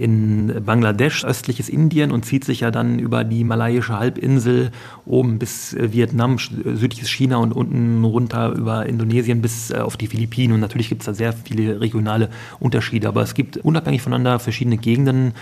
in 0.00 0.64
Bangladesch, 0.64 1.26
östliches 1.26 1.68
Indien 1.68 2.10
und 2.10 2.24
zieht 2.24 2.44
sich 2.44 2.60
ja 2.60 2.70
dann 2.70 2.98
über 2.98 3.22
die 3.22 3.44
malaiische 3.44 3.98
Halbinsel 3.98 4.70
oben 5.04 5.38
bis 5.38 5.74
äh, 5.74 5.92
Vietnam, 5.92 6.38
südliches 6.38 7.10
China 7.10 7.36
und 7.36 7.52
unten 7.52 8.02
runter 8.02 8.52
über 8.52 8.86
Indonesien 8.86 9.42
bis 9.42 9.70
äh, 9.70 9.76
auf 9.76 9.98
die 9.98 10.06
Philippinen. 10.06 10.54
Und 10.54 10.60
natürlich 10.60 10.88
gibt 10.88 11.02
es 11.02 11.06
da 11.06 11.12
sehr 11.12 11.34
viele 11.34 11.82
regionale 11.82 12.30
Unterschiede. 12.60 13.08
Aber 13.08 13.20
es 13.20 13.34
gibt 13.34 13.58
unabhängig 13.58 14.00
voneinander 14.00 14.38
verschiedene 14.38 14.78
Gegenden, 14.78 15.34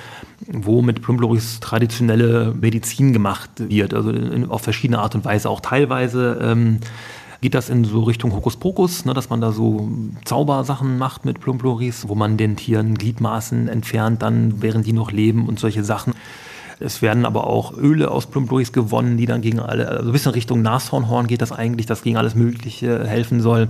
wo 0.49 0.83
mit 0.83 1.03
Plumbloris 1.03 1.61
traditionelle 1.61 2.53
Medizin 2.61 3.13
gemacht 3.13 3.51
wird. 3.59 3.95
Also 3.95 4.13
auf 4.49 4.63
verschiedene 4.63 4.99
Art 4.99 5.15
und 5.15 5.25
Weise. 5.25 5.51
Auch 5.51 5.61
teilweise 5.61 6.37
ähm, 6.43 6.81
geht 7.41 7.55
das 7.55 7.69
in 7.69 7.85
so 7.85 8.03
Richtung 8.03 8.35
Hokuspokus, 8.35 9.05
ne, 9.05 9.15
dass 9.15 9.31
man 9.31 9.41
da 9.41 9.53
so 9.53 9.89
Zaubersachen 10.25 10.99
macht 10.99 11.25
mit 11.25 11.41
Plumploris, 11.41 12.09
wo 12.09 12.15
man 12.15 12.37
den 12.37 12.57
Tieren 12.57 12.95
Gliedmaßen 12.95 13.69
entfernt, 13.69 14.23
dann 14.23 14.61
während 14.61 14.87
die 14.87 14.93
noch 14.93 15.13
leben 15.13 15.49
und 15.49 15.59
solche 15.59 15.85
Sachen. 15.85 16.15
Es 16.81 17.03
werden 17.03 17.27
aber 17.27 17.47
auch 17.47 17.77
Öle 17.77 18.11
aus 18.11 18.27
Plumploris 18.27 18.73
gewonnen, 18.73 19.17
die 19.17 19.27
dann 19.27 19.41
gegen 19.41 19.59
alle, 19.59 19.89
also 19.89 20.11
ein 20.11 20.13
bisschen 20.13 20.33
Richtung 20.33 20.63
Nashornhorn 20.63 21.27
geht 21.27 21.43
das 21.43 21.53
eigentlich, 21.53 21.87
das 21.87 22.03
gegen 22.03 22.17
alles 22.17 22.35
Mögliche 22.35 23.07
helfen 23.07 23.41
soll. 23.41 23.69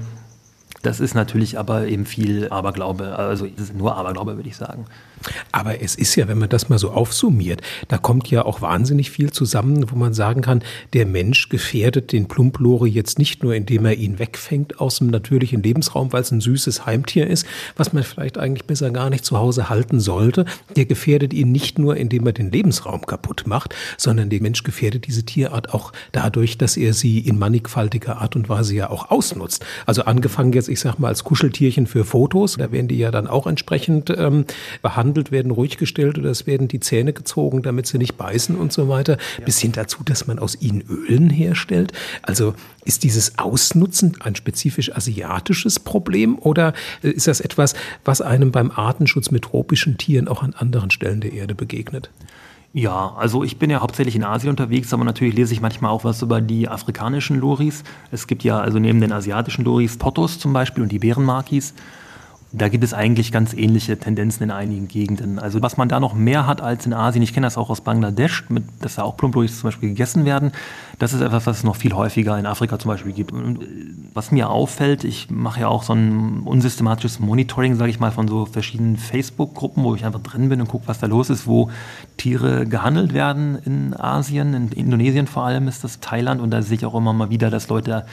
Das 0.83 1.01
ist 1.01 1.15
natürlich 1.15 1.59
aber 1.59 1.87
eben 1.87 2.07
viel 2.07 2.49
Aberglaube, 2.49 3.17
also 3.17 3.49
nur 3.77 3.97
Aberglaube, 3.97 4.37
würde 4.37 4.49
ich 4.49 4.57
sagen. 4.57 4.87
Aber 5.51 5.83
es 5.83 5.95
ist 5.95 6.15
ja, 6.15 6.29
wenn 6.29 6.39
man 6.39 6.49
das 6.49 6.69
mal 6.69 6.79
so 6.79 6.91
aufsummiert, 6.91 7.63
da 7.89 7.99
kommt 7.99 8.31
ja 8.31 8.45
auch 8.45 8.61
wahnsinnig 8.61 9.11
viel 9.11 9.33
zusammen, 9.33 9.91
wo 9.91 9.97
man 9.97 10.15
sagen 10.15 10.43
kann, 10.43 10.63
der 10.93 11.07
Mensch 11.07 11.49
gefährdet 11.49 12.13
den 12.13 12.29
Plumplore 12.29 12.87
jetzt 12.87 13.19
nicht 13.19 13.43
nur, 13.43 13.55
indem 13.55 13.85
er 13.87 13.95
ihn 13.95 14.19
wegfängt 14.19 14.81
aus 14.81 14.99
dem 14.99 15.09
natürlichen 15.09 15.63
Lebensraum, 15.63 16.13
weil 16.13 16.23
es 16.23 16.31
ein 16.31 16.41
süßes 16.41 16.87
Heimtier 16.87 17.27
ist, 17.27 17.47
was 17.77 17.93
man 17.93 18.05
vielleicht 18.05 18.39
eigentlich 18.39 18.67
besser 18.67 18.91
gar 18.91 19.11
nicht 19.11 19.25
zu 19.25 19.39
Hause 19.39 19.69
halten 19.69 20.01
sollte. 20.01 20.45
Der 20.77 20.85
gefährdet 20.85 21.33
ihn 21.33 21.51
nicht 21.51 21.79
nur, 21.79 21.97
indem 21.97 22.27
er 22.27 22.33
den 22.33 22.53
Lebensraum 22.53 23.05
kaputt 23.07 23.45
macht, 23.47 23.75
sondern 23.97 24.31
der 24.31 24.41
Mensch 24.41 24.63
gefährdet 24.63 25.07
diese 25.07 25.25
Tierart 25.25 25.75
auch 25.75 25.93
dadurch, 26.13 26.59
dass 26.59 26.77
er 26.77 26.93
sie 26.93 27.19
in 27.19 27.39
mannigfaltiger 27.39 28.19
Art 28.19 28.37
und 28.37 28.49
Weise 28.49 28.75
ja 28.75 28.91
auch 28.91 29.11
ausnutzt. 29.11 29.65
Also 29.87 30.05
angefangen 30.05 30.53
jetzt, 30.53 30.68
ich 30.69 30.81
sag 30.81 30.99
mal, 30.99 31.09
als 31.09 31.25
Kuscheltierchen 31.25 31.87
für 31.87 32.05
Fotos, 32.05 32.57
da 32.57 32.73
werden 32.73 32.89
die 32.89 32.99
ja 32.99 33.11
dann 33.11 33.27
auch 33.27 33.47
entsprechend 33.47 34.11
ähm, 34.11 34.45
behandelt 34.83 35.31
werden 35.31 35.51
ruhig 35.51 35.77
gestellt 35.77 36.19
oder 36.19 36.31
es 36.31 36.47
werden 36.47 36.69
die 36.69 36.81
Zähne 36.81 37.13
gezogen, 37.13 37.63
damit 37.63 37.87
sie 37.87 37.99
nicht 37.99 38.17
beißen 38.17 38.57
und 38.57 38.73
so 38.73 38.89
weiter, 38.89 39.19
ja. 39.39 39.45
bis 39.45 39.59
hin 39.61 39.73
dazu, 39.73 40.03
dass 40.05 40.27
man 40.27 40.39
aus 40.39 40.61
ihnen 40.61 40.83
Ölen 40.83 41.31
herstellt. 41.31 41.93
Also 42.23 42.55
ist 42.85 43.05
dieses 43.05 43.39
Ausnutzen 43.39 44.17
ein 44.21 44.35
spezifisch 44.35 44.95
asiatisches 44.95 45.79
Problem 45.79 46.39
oder 46.39 46.73
äh, 47.03 47.11
ist 47.11 47.27
das 47.27 47.41
etwas, 47.41 47.75
was 48.05 48.21
einem 48.21 48.53
beim 48.53 48.71
Artenschutz 48.71 49.31
mit 49.31 49.45
tropischen 49.45 49.99
Tieren 49.99 50.29
auch 50.29 50.43
an 50.43 50.55
anderen 50.55 50.91
Stellen 50.91 51.21
der 51.21 51.33
Erde 51.33 51.55
begegnet? 51.55 52.11
Ja, 52.75 53.15
also 53.17 53.45
ich 53.45 53.59
bin 53.59 53.71
ja 53.71 53.81
hauptsächlich 53.81 54.15
in 54.15 54.25
Asien 54.25 54.51
unterwegs, 54.51 54.93
aber 54.93 55.03
natürlich 55.03 55.35
lese 55.35 55.55
ich 55.55 55.63
manchmal 55.63 55.91
auch 55.91 56.05
was 56.05 56.21
über 56.21 56.41
die 56.43 56.69
afrikanischen 56.69 57.41
Loris. 57.41 57.83
Es 58.11 58.27
gibt 58.27 58.45
ja 58.45 58.61
also 58.61 58.79
neben 58.79 59.01
den 59.01 59.11
asiatischen 59.11 59.65
Loris 59.65 59.97
Potos 59.97 60.39
zum 60.39 60.53
Beispiel 60.53 60.83
und 60.83 60.93
die 60.93 60.99
Bärenmakis. 60.99 61.73
Da 62.51 62.69
gibt 62.69 62.83
es 62.83 62.95
eigentlich 62.95 63.31
ganz 63.31 63.53
ähnliche 63.53 63.99
Tendenzen 63.99 64.45
in 64.45 64.51
einigen 64.51 64.89
Gegenden. 64.89 65.39
Also 65.39 65.61
was 65.61 65.77
man 65.77 65.91
da 65.91 66.01
noch 66.01 66.15
mehr 66.15 66.47
hat 66.47 66.63
als 66.63 66.87
in 66.87 66.95
Asien, 66.95 67.23
ich 67.23 67.35
kenne 67.35 67.47
das 67.47 67.59
auch 67.59 67.69
aus 67.69 67.83
Bangladesch, 67.83 68.49
mit, 68.49 68.65
dass 68.81 68.95
da 68.95 69.03
auch 69.03 69.19
Plumploris 69.19 69.61
zum 69.61 69.69
Beispiel 69.69 69.91
gegessen 69.91 70.25
werden, 70.25 70.53
das 70.99 71.13
ist 71.13 71.21
etwas, 71.21 71.47
was 71.47 71.59
es 71.59 71.65
noch 71.65 71.77
viel 71.77 71.93
häufiger 71.93 72.39
in 72.39 72.47
Afrika 72.47 72.79
zum 72.79 72.91
Beispiel 72.91 73.13
gibt. 73.13 73.33
Und 73.33 73.61
was 74.15 74.33
mir 74.33 74.49
auffällt, 74.49 75.05
ich 75.05 75.31
mache 75.31 75.61
ja 75.61 75.69
auch 75.69 75.83
so 75.83 75.93
ein 75.93 76.41
unsystematisches 76.45 77.21
Monitoring, 77.21 77.77
sage 77.77 77.91
ich 77.91 78.01
mal, 78.01 78.13
von 78.13 78.27
so 78.29 78.47
verschiedenen 78.47 78.97
Facebook-Gruppen, 78.97 79.85
wo 79.85 79.95
ich 79.95 80.07
einfach 80.07 80.21
drin 80.21 80.49
bin 80.49 80.63
und 80.63 80.69
gucke, 80.69 80.89
was 80.89 81.01
da 81.01 81.07
los 81.07 81.29
ist, 81.29 81.47
wo 81.47 81.71
Tiere 82.17 82.67
gehandelt 82.67 83.13
werden 83.13 83.59
in 83.65 83.95
Asien, 83.95 84.55
in 84.55 84.73
Indonesien 84.73 85.27
vor 85.27 85.45
allem 85.45 85.69
ist 85.69 85.85
das 85.85 86.01
Thailand 86.01 86.41
und 86.41 86.51
da 86.51 86.63
sehe 86.63 86.79
ich 86.79 86.87
auch 86.87 86.95
immer 86.95 87.13
mal 87.13 87.29
wieder, 87.29 87.51
dass 87.51 87.69
Leute 87.69 88.07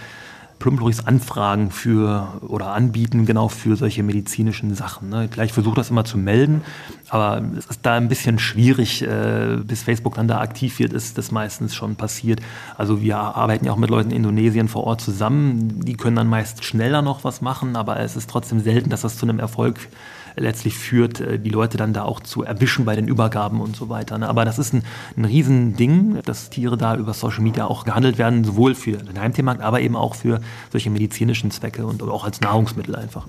Plumploris 0.59 1.05
anfragen 1.05 1.69
für 1.71 2.39
oder 2.41 2.73
anbieten, 2.73 3.25
genau 3.25 3.49
für 3.49 3.75
solche 3.75 4.03
medizinischen 4.03 4.73
Sachen. 4.73 5.09
Ne? 5.09 5.27
Gleich 5.29 5.53
versuche 5.53 5.75
das 5.75 5.89
immer 5.89 6.05
zu 6.05 6.17
melden, 6.17 6.61
aber 7.09 7.43
es 7.57 7.65
ist 7.65 7.79
da 7.83 7.95
ein 7.95 8.07
bisschen 8.07 8.39
schwierig, 8.39 9.01
äh, 9.03 9.57
bis 9.63 9.83
Facebook 9.83 10.15
dann 10.15 10.27
da 10.27 10.39
aktiv 10.39 10.79
wird, 10.79 10.93
ist 10.93 11.17
das 11.17 11.31
meistens 11.31 11.75
schon 11.75 11.95
passiert. 11.95 12.39
Also 12.77 13.01
wir 13.01 13.17
arbeiten 13.17 13.65
ja 13.65 13.71
auch 13.73 13.77
mit 13.77 13.89
Leuten 13.89 14.11
in 14.11 14.17
Indonesien 14.17 14.67
vor 14.67 14.85
Ort 14.85 15.01
zusammen, 15.01 15.81
die 15.83 15.95
können 15.95 16.15
dann 16.15 16.27
meist 16.27 16.63
schneller 16.63 17.01
noch 17.01 17.23
was 17.23 17.41
machen, 17.41 17.75
aber 17.75 17.99
es 17.99 18.15
ist 18.15 18.29
trotzdem 18.29 18.59
selten, 18.59 18.89
dass 18.89 19.01
das 19.01 19.17
zu 19.17 19.25
einem 19.25 19.39
Erfolg 19.39 19.89
letztlich 20.35 20.77
führt, 20.77 21.19
äh, 21.19 21.39
die 21.39 21.49
Leute 21.49 21.77
dann 21.77 21.93
da 21.93 22.03
auch 22.03 22.19
zu 22.19 22.43
erwischen 22.43 22.85
bei 22.85 22.95
den 22.95 23.07
Übergaben 23.07 23.61
und 23.61 23.75
so 23.75 23.89
weiter. 23.89 24.17
Ne? 24.17 24.27
Aber 24.27 24.45
das 24.45 24.59
ist 24.59 24.73
ein, 24.73 24.83
ein 25.17 25.25
Riesending, 25.25 26.19
dass 26.25 26.49
Tiere 26.49 26.77
da 26.77 26.95
über 26.95 27.13
Social 27.13 27.41
Media 27.41 27.65
auch 27.65 27.85
gehandelt 27.85 28.17
werden, 28.17 28.43
sowohl 28.43 28.75
für 28.75 28.97
den 28.97 29.19
Heimtiermarkt, 29.19 29.61
aber 29.61 29.81
eben 29.81 29.95
auch 29.95 30.15
für 30.15 30.41
solche 30.71 30.89
medizinischen 30.89 31.51
Zwecke 31.51 31.85
und 31.85 32.01
auch 32.03 32.25
als 32.25 32.41
Nahrungsmittel 32.41 32.95
einfach. 32.95 33.27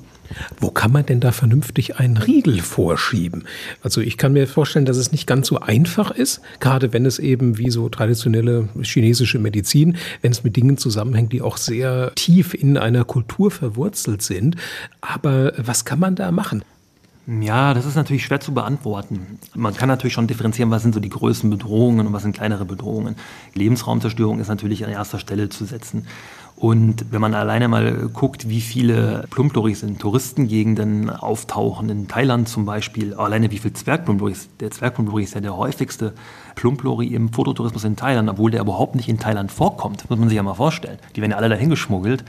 Wo 0.59 0.71
kann 0.71 0.92
man 0.92 1.07
denn 1.07 1.21
da 1.21 1.33
vernünftig 1.33 1.99
einen 1.99 2.16
Riegel 2.16 2.61
vorschieben? 2.61 3.45
Also 3.83 4.01
ich 4.01 4.16
kann 4.16 4.33
mir 4.33 4.47
vorstellen, 4.47 4.85
dass 4.85 4.97
es 4.97 5.12
nicht 5.12 5.27
ganz 5.27 5.47
so 5.47 5.61
einfach 5.61 6.11
ist, 6.11 6.40
gerade 6.61 6.92
wenn 6.92 7.07
es 7.07 7.19
eben 7.19 7.59
wie 7.59 7.71
so 7.71 7.88
traditionelle 7.88 8.69
chinesische 8.83 9.38
Medizin, 9.38 9.97
wenn 10.23 10.33
es 10.33 10.45
mit 10.45 10.57
Dingen 10.57 10.79
zusammenhängt, 10.79 11.33
die 11.33 11.42
auch 11.42 11.57
sehr 11.57 12.12
tief 12.14 12.55
in 12.55 12.77
einer 12.77 13.05
Kultur 13.05 13.51
verwurzelt 13.51 14.23
sind. 14.23 14.57
Aber 15.01 15.53
was 15.57 15.85
kann 15.85 15.99
man 15.99 16.16
da 16.16 16.33
machen? 16.33 16.62
Ja, 17.29 17.75
das 17.75 17.87
ist 17.87 17.97
natürlich 17.97 18.25
schwer 18.25 18.39
zu 18.39 18.55
beantworten. 18.55 19.41
Man 19.55 19.75
kann 19.75 19.89
natürlich 19.89 20.15
schon 20.15 20.29
differenzieren, 20.29 20.71
was 20.71 20.83
sind 20.83 20.95
so 20.95 21.01
die 21.01 21.09
größten 21.09 21.51
Bedrohungen 21.51 22.07
und 22.07 22.12
was 22.12 22.23
sind 22.23 22.37
kleinere 22.37 22.65
Bedrohungen. 22.65 23.17
Lebensraumzerstörung 23.55 24.39
ist 24.39 24.47
natürlich 24.47 24.85
an 24.85 24.93
erster 24.93 25.19
Stelle 25.19 25.49
zu 25.49 25.65
setzen. 25.65 26.07
Und 26.55 27.11
wenn 27.11 27.21
man 27.21 27.35
alleine 27.35 27.67
mal 27.67 28.09
guckt, 28.12 28.49
wie 28.49 28.61
viele 28.61 29.27
Plumploris 29.29 29.83
in 29.83 29.99
Touristengegenden 29.99 31.11
auftauchen, 31.11 31.91
in 31.91 32.07
Thailand 32.07 32.49
zum 32.49 32.65
Beispiel, 32.65 33.12
alleine 33.15 33.51
wie 33.51 33.59
viel 33.59 33.73
Zwergplumploris, 33.73 34.49
der 34.61 34.71
Zwergplumplori 34.71 35.25
ist 35.25 35.35
ja 35.35 35.41
der 35.41 35.57
häufigste 35.57 36.15
Plumplori 36.55 37.09
im 37.09 37.33
Fototourismus 37.33 37.85
in 37.85 37.97
Thailand, 37.97 38.31
obwohl 38.31 38.53
der 38.53 38.61
überhaupt 38.61 38.95
nicht 38.95 39.09
in 39.09 39.19
Thailand 39.19 39.51
vorkommt, 39.51 40.09
muss 40.09 40.19
man 40.19 40.29
sich 40.29 40.37
ja 40.37 40.45
mal 40.45 40.55
vorstellen. 40.55 40.99
Die 41.17 41.21
werden 41.21 41.33
ja 41.33 41.37
alle 41.39 41.49
dahin 41.49 41.71
geschmuggelt. 41.71 42.25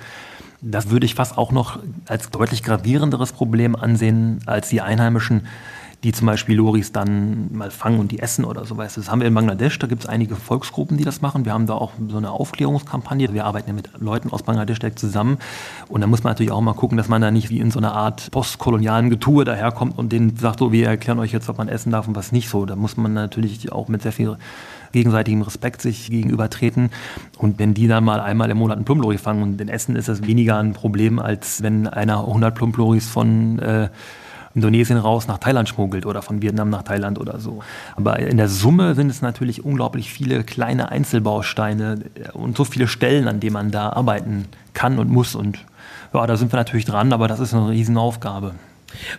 Das 0.61 0.89
würde 0.89 1.05
ich 1.05 1.15
fast 1.15 1.37
auch 1.37 1.51
noch 1.51 1.79
als 2.07 2.29
deutlich 2.29 2.63
gravierenderes 2.63 3.31
Problem 3.31 3.75
ansehen 3.75 4.39
als 4.45 4.69
die 4.69 4.81
Einheimischen, 4.81 5.47
die 6.03 6.11
zum 6.11 6.27
Beispiel 6.27 6.55
Loris 6.55 6.91
dann 6.91 7.55
mal 7.55 7.71
fangen 7.71 7.99
und 7.99 8.11
die 8.11 8.19
essen 8.19 8.45
oder 8.45 8.65
so. 8.65 8.77
Weißt 8.77 8.97
Das 8.97 9.09
haben 9.09 9.19
wir 9.19 9.27
in 9.27 9.33
Bangladesch, 9.33 9.77
da 9.79 9.87
gibt 9.87 10.03
es 10.03 10.09
einige 10.09 10.35
Volksgruppen, 10.35 10.97
die 10.97 11.03
das 11.03 11.21
machen. 11.21 11.45
Wir 11.45 11.53
haben 11.53 11.65
da 11.65 11.73
auch 11.73 11.91
so 12.07 12.17
eine 12.17 12.31
Aufklärungskampagne. 12.31 13.33
Wir 13.33 13.45
arbeiten 13.45 13.69
ja 13.69 13.73
mit 13.73 13.89
Leuten 13.99 14.31
aus 14.31 14.43
Bangladesch 14.43 14.79
direkt 14.79 14.99
zusammen. 14.99 15.37
Und 15.87 16.01
da 16.01 16.07
muss 16.07 16.23
man 16.23 16.31
natürlich 16.31 16.51
auch 16.51 16.61
mal 16.61 16.73
gucken, 16.73 16.97
dass 16.97 17.07
man 17.07 17.21
da 17.21 17.31
nicht 17.31 17.49
wie 17.49 17.59
in 17.59 17.71
so 17.71 17.79
einer 17.79 17.93
Art 17.93 18.29
postkolonialen 18.31 19.09
Getue 19.09 19.43
daherkommt 19.43 19.97
und 19.97 20.11
denen 20.11 20.37
sagt, 20.37 20.59
so, 20.59 20.71
wir 20.71 20.87
erklären 20.87 21.19
euch 21.19 21.33
jetzt, 21.33 21.47
was 21.47 21.57
man 21.57 21.67
essen 21.67 21.91
darf 21.91 22.07
und 22.07 22.15
was 22.15 22.31
nicht 22.31 22.49
so. 22.49 22.65
Da 22.65 22.75
muss 22.75 22.95
man 22.95 23.13
natürlich 23.13 23.71
auch 23.71 23.87
mit 23.87 24.03
sehr 24.03 24.11
viel 24.11 24.37
gegenseitigem 24.97 25.41
Respekt 25.43 25.81
sich 25.81 26.09
gegenübertreten. 26.09 26.89
Und 27.37 27.59
wenn 27.59 27.73
die 27.73 27.87
dann 27.87 28.03
mal 28.03 28.19
einmal 28.19 28.49
im 28.49 28.57
Monat 28.57 28.77
einen 28.77 28.85
Plumplori 28.85 29.17
fangen 29.17 29.43
und 29.43 29.57
den 29.57 29.69
essen, 29.69 29.95
ist 29.95 30.09
das 30.09 30.25
weniger 30.25 30.57
ein 30.57 30.73
Problem, 30.73 31.19
als 31.19 31.61
wenn 31.61 31.87
einer 31.87 32.19
100 32.21 32.55
Plumploris 32.55 33.07
von 33.07 33.59
äh, 33.59 33.89
Indonesien 34.55 34.97
raus 34.97 35.27
nach 35.27 35.37
Thailand 35.37 35.69
schmuggelt 35.69 36.07
oder 36.07 36.23
von 36.23 36.41
Vietnam 36.41 36.71
nach 36.71 36.81
Thailand 36.81 37.19
oder 37.19 37.39
so. 37.39 37.59
Aber 37.95 38.17
in 38.17 38.37
der 38.37 38.49
Summe 38.49 38.95
sind 38.95 39.11
es 39.11 39.21
natürlich 39.21 39.63
unglaublich 39.63 40.11
viele 40.11 40.43
kleine 40.43 40.89
Einzelbausteine 40.89 41.99
und 42.33 42.57
so 42.57 42.63
viele 42.63 42.87
Stellen, 42.87 43.27
an 43.27 43.39
denen 43.39 43.53
man 43.53 43.69
da 43.69 43.89
arbeiten 43.89 44.45
kann 44.73 44.97
und 44.97 45.11
muss. 45.11 45.35
Und 45.35 45.59
ja, 46.11 46.25
da 46.25 46.35
sind 46.37 46.51
wir 46.51 46.57
natürlich 46.57 46.85
dran, 46.85 47.13
aber 47.13 47.27
das 47.27 47.39
ist 47.39 47.53
eine 47.53 47.69
Riesenaufgabe. 47.69 48.55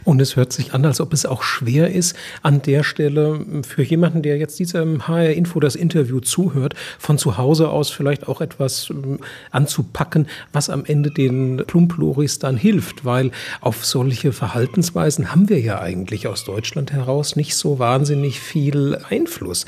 Und 0.04 0.20
es 0.20 0.36
hört 0.36 0.52
sich 0.52 0.74
an, 0.74 0.84
als 0.84 1.00
ob 1.00 1.12
es 1.12 1.26
auch 1.26 1.42
schwer 1.42 1.92
ist, 1.92 2.16
an 2.42 2.62
der 2.62 2.82
Stelle 2.82 3.44
für 3.66 3.82
jemanden, 3.82 4.22
der 4.22 4.38
jetzt 4.38 4.58
diesem 4.58 5.06
HR 5.08 5.32
Info 5.32 5.60
das 5.60 5.76
Interview 5.76 6.20
zuhört, 6.20 6.74
von 6.98 7.18
zu 7.18 7.38
Hause 7.38 7.70
aus 7.70 7.90
vielleicht 7.90 8.28
auch 8.28 8.40
etwas 8.40 8.90
ähm, 8.90 9.18
anzupacken, 9.50 10.26
was 10.52 10.70
am 10.70 10.84
Ende 10.84 11.10
den 11.10 11.62
Plumploris 11.66 12.38
dann 12.38 12.56
hilft, 12.56 13.04
weil 13.04 13.30
auf 13.60 13.84
solche 13.84 14.32
Verhaltensweisen 14.32 15.32
haben 15.32 15.48
wir 15.48 15.60
ja 15.60 15.80
eigentlich 15.80 16.26
aus 16.26 16.44
Deutschland 16.44 16.92
heraus 16.92 17.36
nicht 17.36 17.56
so 17.56 17.78
wahnsinnig 17.78 18.40
viel 18.40 18.98
Einfluss. 19.08 19.66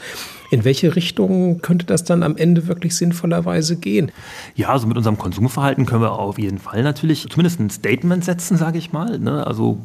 In 0.50 0.64
welche 0.64 0.96
Richtung 0.96 1.60
könnte 1.60 1.86
das 1.86 2.04
dann 2.04 2.22
am 2.22 2.36
Ende 2.36 2.66
wirklich 2.66 2.96
sinnvollerweise 2.96 3.76
gehen? 3.76 4.10
Ja, 4.56 4.70
also 4.70 4.86
mit 4.86 4.96
unserem 4.96 5.16
Konsumverhalten 5.16 5.86
können 5.86 6.02
wir 6.02 6.12
auf 6.12 6.38
jeden 6.38 6.58
Fall 6.58 6.82
natürlich 6.82 7.28
zumindest 7.28 7.60
ein 7.60 7.70
Statement 7.70 8.24
setzen, 8.24 8.56
sage 8.56 8.78
ich 8.78 8.92
mal. 8.92 9.18
Ne? 9.18 9.46
Also 9.46 9.78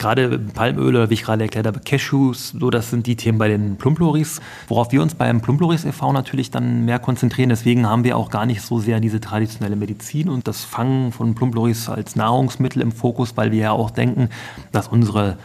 gerade 0.00 0.38
Palmöl 0.38 0.96
oder 0.96 1.10
wie 1.10 1.14
ich 1.14 1.22
gerade 1.22 1.44
erklärt 1.44 1.66
habe, 1.66 1.78
Cashews, 1.80 2.54
so 2.58 2.70
das 2.70 2.90
sind 2.90 3.06
die 3.06 3.14
Themen 3.14 3.38
bei 3.38 3.48
den 3.48 3.76
Plumploris, 3.76 4.40
worauf 4.66 4.90
wir 4.90 5.02
uns 5.02 5.14
beim 5.14 5.40
Plumploris 5.40 5.84
e.V. 5.84 6.12
natürlich 6.12 6.50
dann 6.50 6.84
mehr 6.86 6.98
konzentrieren. 6.98 7.50
Deswegen 7.50 7.86
haben 7.86 8.02
wir 8.02 8.16
auch 8.16 8.30
gar 8.30 8.46
nicht 8.46 8.62
so 8.62 8.80
sehr 8.80 8.98
diese 8.98 9.20
traditionelle 9.20 9.76
Medizin 9.76 10.28
und 10.28 10.48
das 10.48 10.64
Fangen 10.64 11.12
von 11.12 11.34
Plumploris 11.34 11.88
als 11.88 12.16
Nahrungsmittel 12.16 12.82
im 12.82 12.90
Fokus, 12.90 13.36
weil 13.36 13.52
wir 13.52 13.60
ja 13.60 13.72
auch 13.72 13.90
denken, 13.90 14.30
dass 14.72 14.88
unsere 14.88 15.36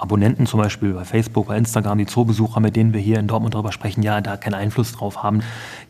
Abonnenten 0.00 0.46
zum 0.46 0.60
Beispiel 0.60 0.94
bei 0.94 1.04
Facebook, 1.04 1.48
bei 1.48 1.58
Instagram, 1.58 1.98
die 1.98 2.06
Zoobesucher, 2.06 2.58
mit 2.60 2.74
denen 2.74 2.94
wir 2.94 3.00
hier 3.00 3.18
in 3.18 3.26
Dortmund 3.26 3.54
darüber 3.54 3.70
sprechen, 3.70 4.02
ja, 4.02 4.20
da 4.22 4.38
keinen 4.38 4.54
Einfluss 4.54 4.92
drauf 4.92 5.22
haben, 5.22 5.40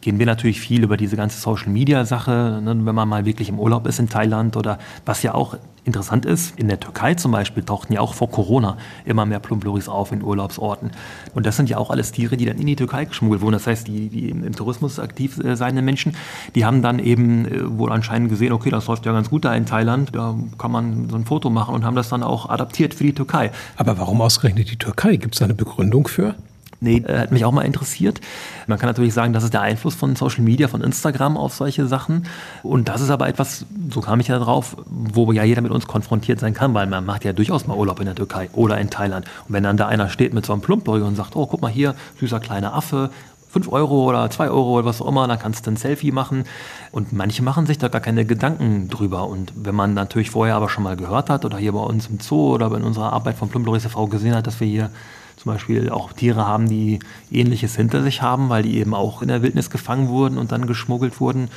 gehen 0.00 0.18
wir 0.18 0.26
natürlich 0.26 0.60
viel 0.60 0.82
über 0.82 0.96
diese 0.96 1.16
ganze 1.16 1.40
Social-Media-Sache, 1.40 2.60
ne, 2.62 2.76
wenn 2.84 2.94
man 2.94 3.08
mal 3.08 3.24
wirklich 3.24 3.48
im 3.48 3.60
Urlaub 3.60 3.86
ist 3.86 4.00
in 4.00 4.08
Thailand 4.08 4.56
oder 4.56 4.78
was 5.04 5.22
ja 5.22 5.34
auch 5.34 5.56
interessant 5.84 6.26
ist, 6.26 6.58
in 6.58 6.68
der 6.68 6.78
Türkei 6.78 7.14
zum 7.14 7.32
Beispiel 7.32 7.62
tauchten 7.62 7.92
ja 7.92 8.00
auch 8.00 8.14
vor 8.14 8.30
Corona 8.30 8.76
immer 9.04 9.26
mehr 9.26 9.40
Plumploris 9.40 9.88
auf 9.88 10.12
in 10.12 10.22
Urlaubsorten. 10.22 10.90
Und 11.34 11.46
das 11.46 11.56
sind 11.56 11.70
ja 11.70 11.78
auch 11.78 11.90
alles 11.90 12.12
Tiere, 12.12 12.36
die 12.36 12.44
dann 12.44 12.58
in 12.58 12.66
die 12.66 12.76
Türkei 12.76 13.06
geschmuggelt 13.06 13.40
wurden. 13.40 13.52
Das 13.52 13.66
heißt, 13.66 13.88
die, 13.88 14.08
die 14.08 14.28
im 14.30 14.54
Tourismus 14.54 14.98
aktiv 14.98 15.38
äh, 15.42 15.56
seien 15.56 15.82
Menschen, 15.84 16.14
die 16.54 16.64
haben 16.64 16.82
dann 16.82 16.98
eben 16.98 17.46
äh, 17.46 17.78
wohl 17.78 17.92
anscheinend 17.92 18.28
gesehen, 18.28 18.52
okay, 18.52 18.70
das 18.70 18.86
läuft 18.86 19.06
ja 19.06 19.12
ganz 19.12 19.30
gut 19.30 19.44
da 19.44 19.54
in 19.54 19.66
Thailand, 19.66 20.14
da 20.14 20.36
kann 20.58 20.70
man 20.70 21.08
so 21.08 21.16
ein 21.16 21.24
Foto 21.24 21.48
machen 21.48 21.74
und 21.74 21.84
haben 21.84 21.96
das 21.96 22.08
dann 22.08 22.22
auch 22.22 22.48
adaptiert 22.50 22.92
für 22.92 23.04
die 23.04 23.14
Türkei. 23.14 23.50
Aber 23.76 23.98
warum 24.00 24.20
ausgerechnet 24.22 24.70
die 24.70 24.78
Türkei? 24.78 25.16
Gibt 25.16 25.34
es 25.34 25.38
da 25.38 25.44
eine 25.44 25.54
Begründung 25.54 26.08
für? 26.08 26.34
Nee, 26.82 27.02
äh, 27.06 27.18
hat 27.18 27.30
mich 27.30 27.44
auch 27.44 27.52
mal 27.52 27.62
interessiert. 27.66 28.20
Man 28.66 28.78
kann 28.78 28.88
natürlich 28.88 29.12
sagen, 29.12 29.34
das 29.34 29.44
ist 29.44 29.52
der 29.52 29.60
Einfluss 29.60 29.94
von 29.94 30.16
Social 30.16 30.42
Media, 30.42 30.66
von 30.66 30.80
Instagram 30.80 31.36
auf 31.36 31.52
solche 31.54 31.86
Sachen. 31.86 32.24
Und 32.62 32.88
das 32.88 33.02
ist 33.02 33.10
aber 33.10 33.28
etwas, 33.28 33.66
so 33.90 34.00
kam 34.00 34.18
ich 34.18 34.28
ja 34.28 34.38
drauf, 34.38 34.76
wo 34.88 35.30
ja 35.32 35.44
jeder 35.44 35.60
mit 35.60 35.72
uns 35.72 35.86
konfrontiert 35.86 36.40
sein 36.40 36.54
kann, 36.54 36.72
weil 36.72 36.86
man 36.86 37.04
macht 37.04 37.24
ja 37.24 37.34
durchaus 37.34 37.66
mal 37.66 37.76
Urlaub 37.76 38.00
in 38.00 38.06
der 38.06 38.14
Türkei 38.14 38.48
oder 38.54 38.78
in 38.78 38.88
Thailand. 38.88 39.26
Und 39.46 39.52
wenn 39.52 39.62
dann 39.62 39.76
da 39.76 39.88
einer 39.88 40.08
steht 40.08 40.32
mit 40.32 40.46
so 40.46 40.54
einem 40.54 40.62
Plumpleuge 40.62 41.04
und 41.04 41.16
sagt, 41.16 41.36
oh, 41.36 41.46
guck 41.46 41.60
mal 41.60 41.70
hier, 41.70 41.94
süßer 42.18 42.40
kleiner 42.40 42.74
Affe, 42.74 43.10
5 43.50 43.68
Euro 43.72 44.08
oder 44.08 44.30
2 44.30 44.48
Euro 44.50 44.78
oder 44.78 44.84
was 44.84 45.02
auch 45.02 45.08
immer, 45.08 45.26
dann 45.26 45.38
kannst 45.38 45.66
du 45.66 45.72
ein 45.72 45.76
Selfie 45.76 46.12
machen. 46.12 46.44
Und 46.92 47.12
manche 47.12 47.42
machen 47.42 47.66
sich 47.66 47.78
da 47.78 47.88
gar 47.88 48.00
keine 48.00 48.24
Gedanken 48.24 48.88
drüber. 48.88 49.26
Und 49.26 49.52
wenn 49.56 49.74
man 49.74 49.94
natürlich 49.94 50.30
vorher 50.30 50.56
aber 50.56 50.68
schon 50.68 50.84
mal 50.84 50.96
gehört 50.96 51.30
hat 51.30 51.44
oder 51.44 51.58
hier 51.58 51.72
bei 51.72 51.80
uns 51.80 52.06
im 52.06 52.20
Zoo 52.20 52.54
oder 52.54 52.66
in 52.76 52.84
unserer 52.84 53.12
Arbeit 53.12 53.36
von 53.36 53.48
Plumploris 53.48 53.84
e.V. 53.84 54.06
gesehen 54.06 54.34
hat, 54.34 54.46
dass 54.46 54.60
wir 54.60 54.68
hier 54.68 54.90
zum 55.36 55.52
Beispiel 55.52 55.90
auch 55.90 56.12
Tiere 56.12 56.46
haben, 56.46 56.68
die 56.68 56.98
ähnliches 57.30 57.74
hinter 57.74 58.02
sich 58.02 58.20
haben, 58.20 58.50
weil 58.50 58.62
die 58.62 58.76
eben 58.76 58.94
auch 58.94 59.22
in 59.22 59.28
der 59.28 59.42
Wildnis 59.42 59.70
gefangen 59.70 60.08
wurden 60.08 60.36
und 60.36 60.52
dann 60.52 60.66
geschmuggelt 60.66 61.18
wurden, 61.18 61.48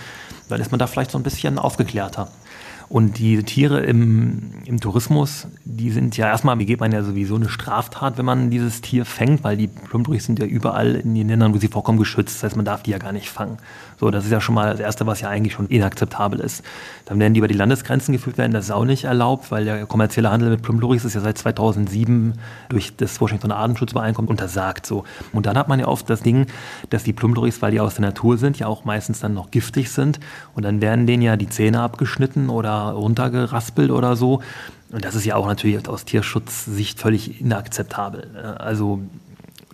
dann 0.47 0.61
ist 0.61 0.71
man 0.71 0.79
da 0.79 0.87
vielleicht 0.87 1.11
so 1.11 1.17
ein 1.17 1.23
bisschen 1.23 1.59
aufgeklärter. 1.59 2.29
Und 2.93 3.17
die 3.17 3.41
Tiere 3.41 3.79
im, 3.79 4.51
im 4.65 4.79
Tourismus, 4.79 5.47
die 5.65 5.89
sind 5.89 6.15
ja 6.15 6.27
erstmal, 6.27 6.57
begeht 6.57 6.79
man 6.79 6.91
ja 6.91 7.01
sowieso 7.01 7.37
eine 7.37 7.49
Straftat, 7.49 8.19
wenn 8.19 8.25
man 8.25 8.51
dieses 8.51 8.81
Tier 8.81 9.03
fängt, 9.03 9.43
weil 9.43 9.57
die 9.57 9.65
Plumpdurchs 9.65 10.25
sind 10.25 10.37
ja 10.37 10.45
überall 10.45 10.97
in 10.97 11.15
den 11.15 11.27
Ländern, 11.27 11.55
wo 11.55 11.57
sie 11.57 11.69
vorkommen, 11.69 11.97
geschützt. 11.97 12.35
Das 12.35 12.43
heißt, 12.43 12.55
man 12.55 12.65
darf 12.65 12.83
die 12.83 12.91
ja 12.91 12.99
gar 12.99 13.11
nicht 13.11 13.31
fangen. 13.31 13.57
So, 14.03 14.11
das 14.11 14.25
ist 14.25 14.31
ja 14.31 14.41
schon 14.41 14.53
mal 14.53 14.69
das 14.69 14.81
Erste, 14.81 15.07
was 15.07 15.21
ja 15.21 15.29
eigentlich 15.29 15.53
schon 15.53 15.67
inakzeptabel 15.67 16.41
ist. 16.41 16.61
Dann 17.05 17.21
werden 17.21 17.33
die 17.33 17.37
über 17.37 17.47
die 17.47 17.53
Landesgrenzen 17.53 18.11
geführt 18.11 18.37
werden, 18.37 18.51
das 18.51 18.65
ist 18.65 18.71
auch 18.71 18.83
nicht 18.83 19.05
erlaubt, 19.05 19.49
weil 19.49 19.63
der 19.63 19.85
kommerzielle 19.85 20.29
Handel 20.29 20.49
mit 20.49 20.61
Plumpdurchs 20.61 21.05
ist 21.05 21.13
ja 21.13 21.21
seit 21.21 21.37
2007 21.37 22.33
durch 22.67 22.97
das 22.97 23.21
Washingtoner 23.21 23.55
Artenschutzübereinkommen 23.55 24.29
untersagt. 24.29 24.85
So. 24.85 25.05
Und 25.31 25.45
dann 25.45 25.57
hat 25.57 25.69
man 25.69 25.79
ja 25.79 25.87
oft 25.87 26.09
das 26.09 26.21
Ding, 26.21 26.47
dass 26.89 27.05
die 27.05 27.13
Plumpdurchs, 27.13 27.61
weil 27.61 27.71
die 27.71 27.79
aus 27.79 27.95
der 27.95 28.01
Natur 28.01 28.37
sind, 28.37 28.59
ja 28.59 28.67
auch 28.67 28.83
meistens 28.83 29.21
dann 29.21 29.33
noch 29.33 29.51
giftig 29.51 29.89
sind. 29.89 30.19
Und 30.53 30.63
dann 30.63 30.81
werden 30.81 31.07
denen 31.07 31.23
ja 31.23 31.37
die 31.37 31.47
Zähne 31.47 31.79
abgeschnitten 31.79 32.49
oder 32.49 32.91
runtergeraspelt 32.91 33.89
oder 33.89 34.17
so. 34.17 34.41
Und 34.91 35.05
das 35.05 35.15
ist 35.15 35.23
ja 35.23 35.37
auch 35.37 35.47
natürlich 35.47 35.87
aus 35.87 36.03
Tierschutzsicht 36.03 36.99
völlig 36.99 37.39
inakzeptabel. 37.39 38.57
Also 38.59 38.99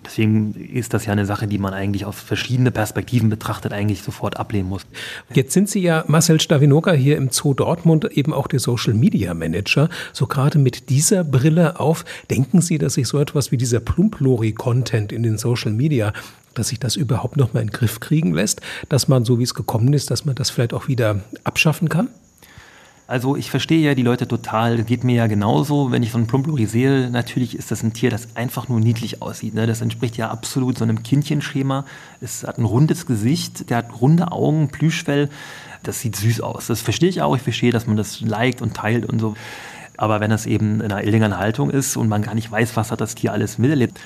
Deswegen 0.06 0.54
ist 0.54 0.94
das 0.94 1.06
ja 1.06 1.12
eine 1.12 1.26
Sache, 1.26 1.48
die 1.48 1.58
man 1.58 1.74
eigentlich 1.74 2.06
aus 2.06 2.20
verschiedenen 2.20 2.74
Perspektiven 2.74 3.30
betrachtet, 3.30 3.74
eigentlich 3.74 4.02
sofort 4.02 4.38
ablehnen 4.38 4.70
muss. 4.70 4.84
Jetzt 5.34 5.54
sind 5.54 5.70
Sie 5.70 5.82
ja, 5.82 6.04
Marcel 6.08 6.40
Stavinoga, 6.40 6.94
hier 6.94 7.18
im 7.18 7.30
Zoo 7.30 7.54
Dortmund, 7.54 8.06
eben 8.06 8.34
auch 8.34 8.48
der 8.48 8.60
Social 8.60 8.94
Media 8.94 9.34
Manager. 9.34 9.90
So 10.14 10.28
gerade 10.28 10.58
mit 10.58 10.90
dieser 10.90 11.24
Brille 11.24 11.80
auf, 11.80 12.06
denken 12.30 12.62
Sie, 12.62 12.78
dass 12.78 12.96
sich 12.96 13.08
so 13.08 13.20
etwas 13.20 13.52
wie 13.52 13.58
dieser 13.58 13.80
Plumplori-Content 13.80 15.12
in 15.12 15.24
den 15.24 15.38
Social 15.38 15.72
Media 15.72 16.14
dass 16.56 16.70
sich 16.70 16.80
das 16.80 16.96
überhaupt 16.98 17.38
noch 17.38 17.54
mal 17.54 17.62
in 17.62 17.68
den 17.68 17.74
Griff 17.74 18.00
kriegen 18.02 18.34
lässt, 18.34 18.60
dass 18.90 19.08
man, 19.08 19.24
so 19.24 19.40
wie 19.40 19.44
es 19.44 19.54
gekommen 19.54 19.94
ist, 19.94 20.12
dass 20.12 20.26
man 20.26 20.36
das 20.36 20.50
vielleicht 20.50 20.74
auch 20.74 20.88
wieder 20.88 21.22
abschaffen 21.44 21.88
kann? 21.88 22.10
Also 23.10 23.36
ich 23.36 23.50
verstehe 23.50 23.80
ja 23.80 23.96
die 23.96 24.04
Leute 24.04 24.28
total, 24.28 24.84
geht 24.84 25.04
mir 25.04 25.16
ja 25.16 25.26
genauso, 25.26 25.92
wenn 25.92 26.04
ich 26.04 26.12
so 26.12 26.20
einen 26.20 26.28
Plumpluri 26.28 26.68
sehe, 26.68 27.10
natürlich 27.10 27.58
ist 27.58 27.72
das 27.72 27.82
ein 27.82 27.92
Tier, 27.92 28.12
das 28.12 28.36
einfach 28.36 28.70
nur 28.70 28.80
niedlich 28.80 29.24
aussieht. 29.24 29.56
Ne? 29.56 29.66
Das 29.66 29.82
entspricht 29.82 30.16
ja 30.16 30.30
absolut 30.30 30.78
so 30.78 30.84
einem 30.84 31.02
Kindchenschema. 31.02 31.86
Es 32.22 32.44
hat 32.46 32.60
ein 32.60 32.66
rundes 32.66 33.08
Gesicht, 33.08 33.72
der 33.72 33.78
hat 33.78 34.00
runde 34.00 34.32
Augen, 34.32 34.68
Plüschfell, 34.68 35.30
das 35.82 36.02
sieht 36.02 36.18
süß 36.18 36.42
aus. 36.42 36.68
Das 36.68 36.82
verstehe 36.82 37.10
ich 37.10 37.24
auch, 37.24 37.36
ich 37.36 37.42
verstehe, 37.42 37.72
dass 37.72 37.88
man 37.88 37.98
das 37.98 38.22
liked 38.22 38.62
und 38.62 38.76
teilt 38.76 39.08
und 39.08 39.18
so. 39.18 39.34
Aber 39.98 40.20
wenn 40.20 40.30
das 40.30 40.46
eben 40.46 40.80
in 40.80 40.92
einer 40.92 41.04
illegalen 41.04 41.40
Haltung 41.40 41.72
ist 41.72 41.98
und 41.98 42.10
man 42.10 42.22
gar 42.22 42.36
nicht 42.36 42.52
weiß, 42.52 42.78
was 42.78 42.92
hat 42.92 43.02
das 43.02 43.16
Tier 43.16 43.34
alles 43.34 43.58
miterlebt. 43.58 44.00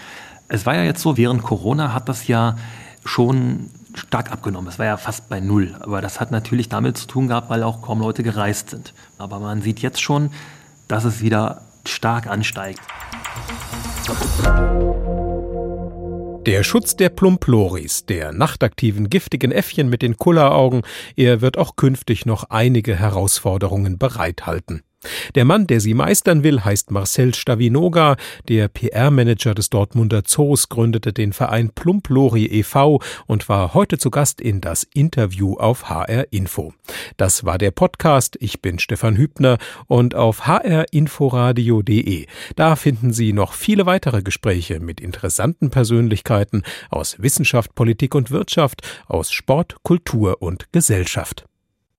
Es 0.47 0.65
war 0.65 0.75
ja 0.75 0.83
jetzt 0.85 1.01
so, 1.01 1.17
während 1.17 1.43
Corona 1.43 1.93
hat 1.93 2.07
das 2.07 2.29
ja 2.29 2.55
schon 3.03 3.69
stark 3.95 4.31
abgenommen. 4.31 4.67
Es 4.69 4.79
war 4.79 4.85
ja 4.85 4.97
fast 4.97 5.29
bei 5.29 5.39
Null. 5.39 5.75
Aber 5.79 6.01
das 6.01 6.19
hat 6.19 6.31
natürlich 6.31 6.69
damit 6.69 6.97
zu 6.97 7.07
tun 7.07 7.27
gehabt, 7.27 7.49
weil 7.49 7.63
auch 7.63 7.81
kaum 7.81 7.99
Leute 7.99 8.23
gereist 8.23 8.69
sind. 8.69 8.93
Aber 9.17 9.39
man 9.39 9.61
sieht 9.61 9.79
jetzt 9.79 10.01
schon, 10.01 10.31
dass 10.87 11.03
es 11.03 11.21
wieder 11.21 11.61
stark 11.85 12.27
ansteigt. 12.27 12.81
Der 16.45 16.63
Schutz 16.63 16.97
der 16.97 17.07
Plumploris, 17.07 18.05
der 18.05 18.33
nachtaktiven 18.33 19.09
giftigen 19.09 19.53
Äffchen 19.53 19.89
mit 19.89 20.01
den 20.01 20.17
Kulleraugen, 20.17 20.81
er 21.15 21.39
wird 21.39 21.57
auch 21.57 21.77
künftig 21.77 22.25
noch 22.25 22.49
einige 22.49 22.97
Herausforderungen 22.97 23.97
bereithalten. 23.97 24.83
Der 25.35 25.45
Mann, 25.45 25.67
der 25.67 25.79
sie 25.79 25.93
meistern 25.93 26.43
will, 26.43 26.63
heißt 26.63 26.91
Marcel 26.91 27.33
Stavinoga. 27.33 28.15
Der 28.47 28.67
PR-Manager 28.67 29.53
des 29.53 29.69
Dortmunder 29.69 30.23
Zoos 30.23 30.69
gründete 30.69 31.13
den 31.13 31.33
Verein 31.33 31.69
Plumplori 31.69 32.45
e.V. 32.45 33.01
und 33.27 33.49
war 33.49 33.73
heute 33.73 33.97
zu 33.97 34.11
Gast 34.11 34.41
in 34.41 34.61
das 34.61 34.83
Interview 34.93 35.55
auf 35.55 35.89
HR 35.89 36.31
Info. 36.31 36.73
Das 37.17 37.43
war 37.45 37.57
der 37.57 37.71
Podcast. 37.71 38.37
Ich 38.39 38.61
bin 38.61 38.79
Stefan 38.79 39.17
Hübner 39.17 39.57
und 39.87 40.15
auf 40.15 40.47
hrinforadio.de. 40.47 42.27
Da 42.55 42.75
finden 42.75 43.13
Sie 43.13 43.33
noch 43.33 43.53
viele 43.53 43.85
weitere 43.85 44.21
Gespräche 44.21 44.79
mit 44.79 45.01
interessanten 45.01 45.69
Persönlichkeiten 45.69 46.63
aus 46.89 47.15
Wissenschaft, 47.19 47.75
Politik 47.75 48.15
und 48.15 48.31
Wirtschaft, 48.31 48.81
aus 49.07 49.31
Sport, 49.31 49.77
Kultur 49.83 50.41
und 50.41 50.71
Gesellschaft. 50.71 51.45